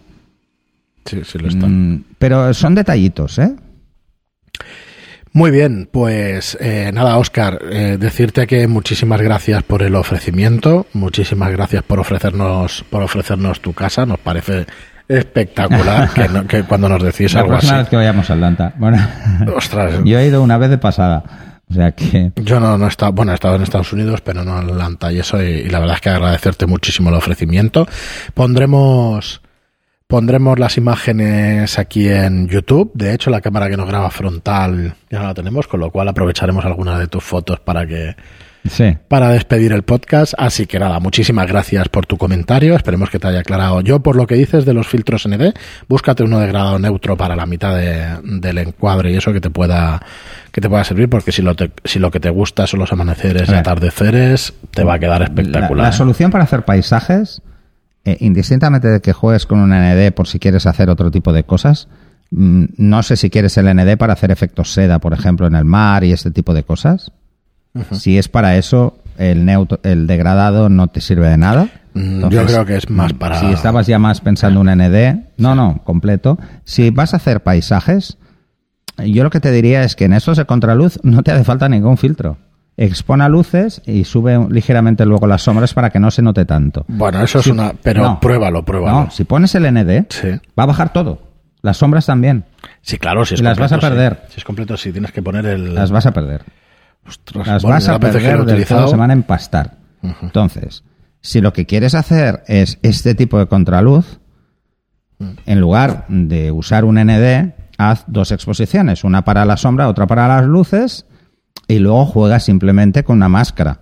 Sí, 1.06 1.22
sí 1.24 1.38
lo 1.38 1.48
están. 1.48 1.92
Mm, 1.94 2.04
pero 2.18 2.52
son 2.52 2.74
detallitos, 2.74 3.38
¿eh? 3.38 3.54
Muy 5.32 5.50
bien, 5.50 5.86
pues 5.92 6.56
eh, 6.60 6.90
nada, 6.94 7.18
Oscar, 7.18 7.58
eh, 7.70 7.98
decirte 8.00 8.46
que 8.46 8.66
muchísimas 8.66 9.20
gracias 9.20 9.62
por 9.64 9.82
el 9.82 9.94
ofrecimiento, 9.94 10.86
muchísimas 10.94 11.52
gracias 11.52 11.82
por 11.82 12.00
ofrecernos, 12.00 12.84
por 12.88 13.02
ofrecernos 13.02 13.60
tu 13.60 13.74
casa, 13.74 14.06
nos 14.06 14.18
parece 14.18 14.64
espectacular 15.08 16.10
que, 16.14 16.28
no- 16.28 16.46
que 16.46 16.62
cuando 16.68 16.88
nos 16.88 17.02
decís 17.02 17.34
La 17.34 17.40
algo 17.40 17.52
así. 17.52 17.66
próxima 17.66 17.78
vez 17.80 17.88
que 17.90 17.96
vayamos 17.96 18.30
a 18.30 18.32
Atlanta. 18.32 18.74
Bueno, 18.78 19.06
Ostras, 19.54 20.00
yo 20.04 20.18
he 20.18 20.26
ido 20.26 20.42
una 20.42 20.56
vez 20.56 20.70
de 20.70 20.78
pasada. 20.78 21.22
O 21.68 21.74
sea 21.74 21.92
que. 21.92 22.30
yo 22.36 22.58
no, 22.60 22.78
no 22.78 22.86
he 22.86 22.88
estado, 22.88 23.12
bueno, 23.12 23.32
he 23.32 23.34
estado 23.34 23.56
en 23.56 23.62
Estados 23.62 23.92
Unidos, 23.92 24.20
pero 24.22 24.42
no 24.44 24.58
en 24.62 24.70
Atlanta 24.70 25.12
y 25.12 25.18
eso, 25.18 25.42
y, 25.42 25.46
y 25.48 25.68
la 25.68 25.80
verdad 25.80 25.96
es 25.96 26.00
que 26.00 26.10
agradecerte 26.10 26.64
muchísimo 26.64 27.10
el 27.10 27.16
ofrecimiento. 27.16 27.86
Pondremos, 28.34 29.42
pondremos 30.16 30.58
las 30.58 30.76
imágenes 30.76 31.78
aquí 31.78 32.08
en 32.08 32.48
YouTube. 32.48 32.90
De 32.94 33.12
hecho, 33.12 33.30
la 33.30 33.40
cámara 33.40 33.68
que 33.68 33.76
nos 33.76 33.88
graba 33.88 34.10
frontal 34.10 34.94
ya 35.10 35.18
no 35.20 35.24
la 35.26 35.34
tenemos, 35.34 35.66
con 35.66 35.80
lo 35.80 35.90
cual 35.90 36.08
aprovecharemos 36.08 36.64
algunas 36.64 36.98
de 36.98 37.08
tus 37.08 37.24
fotos 37.24 37.58
para 37.60 37.86
que, 37.86 38.14
Sí. 38.68 38.96
para 39.08 39.30
despedir 39.30 39.72
el 39.72 39.82
podcast. 39.82 40.34
Así 40.38 40.66
que 40.66 40.78
nada, 40.78 40.98
muchísimas 41.00 41.46
gracias 41.48 41.88
por 41.88 42.06
tu 42.06 42.16
comentario. 42.16 42.74
Esperemos 42.76 43.10
que 43.10 43.18
te 43.18 43.26
haya 43.28 43.40
aclarado. 43.40 43.80
Yo, 43.80 44.00
por 44.00 44.14
lo 44.16 44.26
que 44.26 44.34
dices 44.36 44.64
de 44.64 44.74
los 44.74 44.86
filtros 44.86 45.26
ND, 45.26 45.54
búscate 45.88 46.22
uno 46.22 46.38
de 46.40 46.48
grado 46.48 46.78
neutro 46.78 47.16
para 47.16 47.34
la 47.36 47.46
mitad 47.46 47.76
de- 47.76 48.16
del 48.40 48.58
encuadre 48.58 49.10
y 49.12 49.16
eso 49.16 49.32
que 49.32 49.40
te 49.40 49.50
pueda 49.50 50.00
que 50.52 50.60
te 50.60 50.68
pueda 50.70 50.84
servir, 50.84 51.10
porque 51.10 51.32
si 51.32 51.42
lo, 51.42 51.54
te- 51.54 51.70
si 51.84 51.98
lo 51.98 52.10
que 52.10 52.18
te 52.18 52.30
gusta 52.30 52.66
son 52.66 52.80
los 52.80 52.90
amaneceres 52.92 53.48
y 53.50 53.54
atardeceres, 53.54 54.54
te 54.70 54.84
va 54.84 54.94
a 54.94 54.98
quedar 54.98 55.18
La, 55.20 55.26
espectacular. 55.26 55.86
la 55.86 55.92
solución 55.92 56.30
para 56.30 56.44
hacer 56.44 56.64
paisajes, 56.64 57.42
eh, 58.06 58.16
indistintamente 58.20 58.88
de 58.88 59.00
que 59.00 59.12
juegues 59.12 59.44
con 59.44 59.58
un 59.58 59.70
ND 59.72 60.10
por 60.12 60.26
si 60.28 60.38
quieres 60.38 60.64
hacer 60.66 60.88
otro 60.88 61.10
tipo 61.10 61.32
de 61.34 61.44
cosas, 61.44 61.88
mm, 62.30 62.64
no 62.78 63.02
sé 63.02 63.16
si 63.16 63.28
quieres 63.28 63.58
el 63.58 63.66
ND 63.68 63.98
para 63.98 64.14
hacer 64.14 64.30
efectos 64.30 64.72
seda, 64.72 64.98
por 65.00 65.12
ejemplo, 65.12 65.46
en 65.46 65.54
el 65.54 65.64
mar 65.66 66.02
y 66.04 66.12
este 66.12 66.30
tipo 66.30 66.54
de 66.54 66.62
cosas. 66.62 67.12
Si 67.92 68.16
es 68.16 68.28
para 68.28 68.56
eso, 68.56 68.96
el, 69.18 69.44
neutro, 69.44 69.80
el 69.82 70.06
degradado 70.06 70.70
no 70.70 70.86
te 70.88 71.02
sirve 71.02 71.28
de 71.28 71.36
nada. 71.36 71.68
Mm, 71.92 72.28
yo 72.30 72.46
creo 72.46 72.64
que 72.64 72.76
es 72.76 72.88
más 72.88 73.12
para- 73.12 73.38
Si 73.40 73.46
estabas 73.46 73.86
ya 73.86 73.98
más 73.98 74.22
pensando 74.22 74.60
un 74.60 74.68
ND, 74.70 75.24
no, 75.36 75.54
no, 75.54 75.82
completo. 75.84 76.38
Si 76.64 76.88
vas 76.88 77.12
a 77.12 77.18
hacer 77.18 77.42
paisajes, 77.42 78.16
yo 79.04 79.24
lo 79.24 79.30
que 79.30 79.40
te 79.40 79.50
diría 79.50 79.82
es 79.84 79.94
que 79.94 80.06
en 80.06 80.14
estos 80.14 80.38
de 80.38 80.46
contraluz 80.46 80.98
no 81.02 81.22
te 81.22 81.32
hace 81.32 81.44
falta 81.44 81.68
ningún 81.68 81.98
filtro. 81.98 82.38
Expone 82.78 83.26
luces 83.30 83.80
y 83.86 84.04
sube 84.04 84.38
ligeramente 84.50 85.06
luego 85.06 85.26
las 85.26 85.42
sombras 85.42 85.72
para 85.72 85.88
que 85.90 85.98
no 85.98 86.10
se 86.10 86.20
note 86.20 86.44
tanto. 86.44 86.84
Bueno, 86.88 87.22
eso 87.22 87.38
es 87.38 87.46
una... 87.46 87.72
Pero 87.82 88.02
no. 88.02 88.20
pruébalo, 88.20 88.64
pruébalo. 88.64 89.04
No, 89.04 89.10
si 89.10 89.24
pones 89.24 89.54
el 89.54 89.64
ND, 89.72 90.06
Sí. 90.10 90.28
va 90.58 90.64
a 90.64 90.66
bajar 90.66 90.92
todo. 90.92 91.22
Las 91.62 91.78
sombras 91.78 92.04
también. 92.04 92.44
Sí, 92.82 92.98
claro, 92.98 93.24
si 93.24 93.34
es 93.34 93.40
Y 93.40 93.42
las 93.44 93.58
vas 93.58 93.72
a 93.72 93.76
completo, 93.76 93.94
sí. 93.94 93.98
perder. 93.98 94.22
Si 94.28 94.38
es 94.40 94.44
completo, 94.44 94.76
sí, 94.76 94.92
tienes 94.92 95.10
que 95.10 95.22
poner 95.22 95.46
el... 95.46 95.74
Las 95.74 95.90
vas 95.90 96.04
a 96.06 96.12
perder. 96.12 96.42
Ostras, 97.08 97.46
Las 97.46 97.62
bueno, 97.62 97.76
vas 97.76 97.88
a 97.88 97.98
perder 97.98 98.44
del 98.44 98.66
todo, 98.66 98.88
se 98.88 98.96
van 98.96 99.10
a 99.10 99.14
empastar. 99.14 99.78
Entonces, 100.22 100.84
si 101.20 101.40
lo 101.40 101.52
que 101.54 101.64
quieres 101.64 101.94
hacer 101.94 102.42
es 102.46 102.78
este 102.82 103.14
tipo 103.14 103.38
de 103.38 103.46
contraluz, 103.46 104.20
en 105.46 105.60
lugar 105.60 106.04
de 106.08 106.50
usar 106.52 106.84
un 106.84 106.96
ND, 106.96 107.54
haz 107.78 108.04
dos 108.06 108.32
exposiciones, 108.32 109.02
una 109.02 109.24
para 109.24 109.44
la 109.46 109.56
sombra, 109.56 109.88
otra 109.88 110.06
para 110.06 110.28
las 110.28 110.44
luces, 110.44 111.06
y 111.68 111.78
luego 111.78 112.06
juegas 112.06 112.44
simplemente 112.44 113.04
con 113.04 113.16
una 113.16 113.28
máscara 113.28 113.80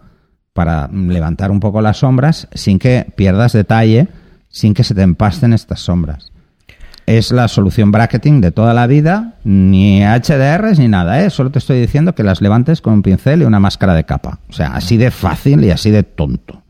para 0.52 0.88
levantar 0.88 1.50
un 1.50 1.60
poco 1.60 1.80
las 1.80 1.98
sombras 1.98 2.48
sin 2.54 2.78
que 2.78 3.06
pierdas 3.16 3.52
detalle, 3.52 4.08
sin 4.48 4.72
que 4.72 4.84
se 4.84 4.94
te 4.94 5.02
empasten 5.02 5.52
estas 5.52 5.80
sombras. 5.80 6.30
Es 7.06 7.32
la 7.32 7.48
solución 7.48 7.92
bracketing 7.92 8.40
de 8.40 8.50
toda 8.50 8.72
la 8.72 8.86
vida, 8.86 9.34
ni 9.44 10.00
HDRs 10.02 10.78
ni 10.78 10.88
nada, 10.88 11.22
¿eh? 11.22 11.28
Solo 11.28 11.50
te 11.50 11.58
estoy 11.58 11.78
diciendo 11.78 12.14
que 12.14 12.22
las 12.22 12.40
levantes 12.40 12.80
con 12.80 12.94
un 12.94 13.02
pincel 13.02 13.42
y 13.42 13.44
una 13.44 13.60
máscara 13.60 13.94
de 13.94 14.04
capa. 14.04 14.38
O 14.48 14.54
sea, 14.54 14.68
así 14.68 14.96
de 14.96 15.10
fácil 15.10 15.62
y 15.64 15.70
así 15.70 15.90
de 15.90 16.02
tonto. 16.02 16.63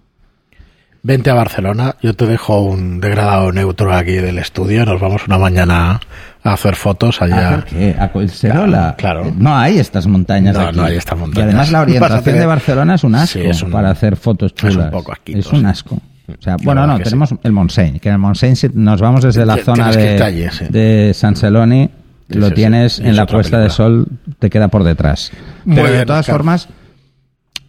Vente 1.07 1.29
a 1.29 1.35
Barcelona, 1.35 1.97
yo 2.01 2.15
te 2.15 2.25
dejo 2.27 2.61
un 2.63 2.99
degradado 2.99 3.53
neutro 3.53 3.93
aquí 3.95 4.13
del 4.15 4.39
estudio, 4.39 4.87
nos 4.87 4.99
vamos 4.99 5.27
una 5.27 5.37
mañana 5.37 6.01
a 6.43 6.53
hacer 6.55 6.77
fotos 6.77 7.21
allá. 7.21 7.57
¿A 7.59 7.65
qué? 7.67 7.95
¿A 7.99 8.11
Collserola? 8.11 8.95
Claro, 8.97 9.21
claro. 9.25 9.37
No 9.39 9.55
hay 9.55 9.79
estas 9.79 10.07
montañas 10.07 10.55
No, 10.57 10.63
aquí. 10.63 10.77
no 10.79 10.85
hay 10.85 10.97
estas 10.97 11.19
montañas. 11.19 11.45
Y 11.45 11.49
además 11.51 11.71
la 11.73 11.81
orientación 11.83 12.39
de 12.39 12.47
Barcelona 12.47 12.95
es 12.95 13.05
un 13.05 13.15
asco 13.17 13.39
Sí, 13.39 13.45
es 13.47 13.63
un- 13.63 13.71
para 13.71 13.91
hacer 13.91 14.17
fotos 14.17 14.55
es 14.57 14.65
un 14.65 14.71
chulas. 14.71 14.91
poco 14.91 15.13
asquito, 15.13 15.39
Es 15.41 15.47
un 15.53 15.67
asco. 15.67 15.97
O 16.27 16.43
sea, 16.43 16.57
bueno, 16.63 16.87
no, 16.87 16.99
tenemos 16.99 17.35
el 17.43 17.53
Montseny, 17.53 18.01
que 18.01 18.09
en 18.09 18.15
el 18.15 18.19
Montseny 18.19 18.57
si 18.57 18.69
nos 18.73 18.99
vamos 18.99 19.23
desde 19.25 19.45
la 19.45 19.59
zona 19.59 19.91
de, 19.93 20.51
sí. 20.51 20.65
de 20.71 21.13
San 21.15 21.37
Celoni, 21.37 21.91
lo 22.29 22.51
tienes 22.51 22.99
Es 22.99 23.05
en 23.05 23.15
la 23.15 23.27
puesta 23.27 23.59
de 23.59 23.69
sol, 23.69 24.07
te 24.39 24.49
queda 24.49 24.69
por 24.69 24.85
detrás. 24.85 25.33
Muy 25.67 25.77
Pero 25.77 25.93
de 25.93 26.07
todas 26.07 26.25
formas, 26.27 26.67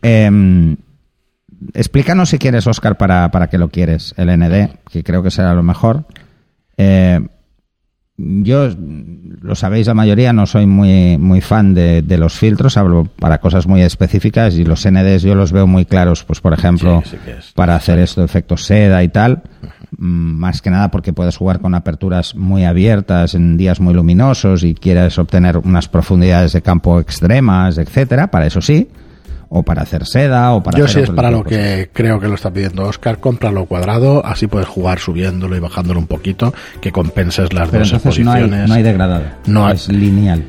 em, 0.02 0.78
explícanos 1.74 2.30
si 2.30 2.38
quieres, 2.38 2.68
Oscar, 2.68 2.98
para, 2.98 3.30
para 3.32 3.48
qué 3.48 3.58
lo 3.58 3.70
quieres, 3.70 4.14
el 4.18 4.28
ND, 4.38 4.70
que 4.92 5.04
creo 5.04 5.24
que 5.24 5.32
será 5.32 5.54
lo 5.54 5.64
mejor. 5.64 6.06
Eh, 6.78 7.20
yo, 8.18 8.70
lo 9.42 9.56
sabéis 9.56 9.88
la 9.88 9.94
mayoría, 9.94 10.32
no 10.32 10.46
soy 10.46 10.66
muy, 10.66 11.18
muy 11.18 11.42
fan 11.42 11.74
de, 11.74 12.02
de 12.02 12.18
los 12.18 12.34
filtros, 12.38 12.78
hablo 12.78 13.04
para 13.20 13.40
cosas 13.40 13.68
muy 13.68 13.82
específicas 13.82 14.56
y 14.56 14.64
los 14.64 14.90
NDs 14.90 15.22
yo 15.24 15.36
los 15.36 15.52
veo 15.52 15.68
muy 15.68 15.84
claros, 15.84 16.24
pues 16.24 16.40
por 16.40 16.54
ejemplo, 16.54 17.02
Sí, 17.04 17.12
sí 17.12 17.18
que 17.26 17.32
es. 17.40 17.52
para 17.52 17.76
hacer 17.76 18.00
esto, 18.00 18.24
efectos 18.24 18.64
seda 18.64 19.04
y 19.04 19.10
tal, 19.10 19.44
mm, 19.98 20.06
más 20.08 20.62
que 20.62 20.70
nada 20.70 20.92
porque 20.92 21.12
puedes 21.12 21.36
jugar 21.36 21.60
con 21.60 21.76
aperturas 21.76 22.36
muy 22.36 22.64
abiertas 22.64 23.36
en 23.36 23.58
días 23.58 23.82
muy 23.82 23.94
luminosos 23.94 24.64
y 24.64 24.76
quieres 24.76 25.20
obtener 25.20 25.58
unas 25.58 25.90
profundidades 25.90 26.54
de 26.54 26.62
campo 26.62 27.02
extremas, 27.02 27.78
etcétera, 27.78 28.32
para 28.32 28.46
eso 28.48 28.62
sí, 28.62 28.88
o 29.58 29.64
para 29.64 29.84
hacer 29.84 30.06
seda 30.06 30.52
o 30.54 30.62
para 30.62 30.78
Yo 30.78 30.88
sí 30.88 31.00
es 31.00 31.10
para 31.10 31.32
lo 31.32 31.44
que 31.44 31.90
creo 31.94 32.20
que 32.20 32.28
lo 32.28 32.36
está 32.36 32.52
pidiendo 32.52 32.84
Oscar, 32.84 33.20
cómpralo 33.20 33.66
cuadrado, 33.66 34.26
así 34.26 34.48
puedes 34.48 34.68
jugar 34.68 35.00
subiéndolo 35.00 35.56
y 35.56 35.60
bajándolo 35.60 36.00
un 36.00 36.08
poquito, 36.08 36.54
que 36.82 36.92
compenses 36.92 37.54
las 37.54 37.70
Pero 37.70 37.84
dos 37.84 37.94
entonces 37.94 38.26
no 38.26 38.32
hay, 38.32 38.48
no 38.50 38.74
hay 38.74 38.84
degradado, 38.84 39.24
No 39.48 39.66
hay- 39.68 39.76
es 39.76 39.88
lineal. 39.88 40.44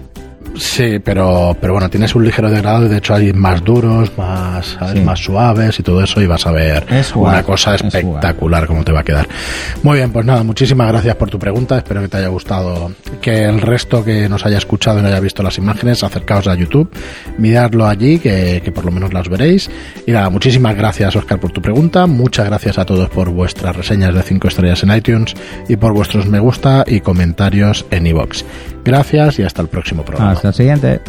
Sí, 0.58 0.98
pero, 0.98 1.56
pero 1.60 1.74
bueno, 1.74 1.88
tienes 1.90 2.14
un 2.14 2.24
ligero 2.24 2.50
degradado 2.50 2.86
y 2.86 2.88
de 2.88 2.98
hecho 2.98 3.14
hay 3.14 3.32
más 3.32 3.62
duros, 3.62 4.10
más, 4.16 4.78
más 5.04 5.18
suaves 5.18 5.78
y 5.78 5.82
todo 5.82 6.02
eso 6.02 6.20
y 6.20 6.26
vas 6.26 6.46
a 6.46 6.52
ver 6.52 6.86
Es 6.90 7.12
jugar, 7.12 7.34
una 7.34 7.42
cosa 7.42 7.74
es 7.74 7.82
espectacular 7.82 8.66
cómo 8.66 8.84
te 8.84 8.92
va 8.92 9.00
a 9.00 9.04
quedar. 9.04 9.28
Muy 9.82 9.98
bien, 9.98 10.12
pues 10.12 10.24
nada, 10.24 10.42
muchísimas 10.42 10.88
gracias 10.88 11.14
por 11.16 11.30
tu 11.30 11.38
pregunta, 11.38 11.76
espero 11.76 12.00
que 12.02 12.08
te 12.08 12.18
haya 12.18 12.28
gustado, 12.28 12.92
que 13.20 13.44
el 13.44 13.60
resto 13.60 14.04
que 14.04 14.28
nos 14.28 14.44
haya 14.46 14.58
escuchado 14.58 14.98
y 14.98 15.02
no 15.02 15.08
haya 15.08 15.20
visto 15.20 15.42
las 15.42 15.58
imágenes, 15.58 16.02
acercaos 16.02 16.46
a 16.48 16.54
YouTube, 16.54 16.90
miradlo 17.38 17.86
allí, 17.86 18.18
que, 18.18 18.62
que 18.64 18.72
por 18.72 18.84
lo 18.84 18.92
menos 18.92 19.12
las 19.12 19.28
veréis. 19.28 19.70
Y 20.06 20.12
nada, 20.12 20.30
muchísimas 20.30 20.76
gracias 20.76 21.14
Oscar 21.16 21.38
por 21.38 21.52
tu 21.52 21.60
pregunta, 21.60 22.06
muchas 22.06 22.46
gracias 22.46 22.78
a 22.78 22.84
todos 22.84 23.08
por 23.10 23.30
vuestras 23.30 23.76
reseñas 23.76 24.14
de 24.14 24.22
5 24.22 24.48
estrellas 24.48 24.82
en 24.82 24.96
iTunes 24.96 25.34
y 25.68 25.76
por 25.76 25.92
vuestros 25.92 26.26
me 26.26 26.38
gusta 26.38 26.84
y 26.86 27.00
comentarios 27.00 27.86
en 27.90 28.06
iVoox. 28.06 28.44
Gracias 28.84 29.40
y 29.40 29.42
hasta 29.42 29.62
el 29.62 29.68
próximo 29.68 30.04
programa. 30.04 30.34
Hasta 30.46 30.58
siguiente. 30.58 31.00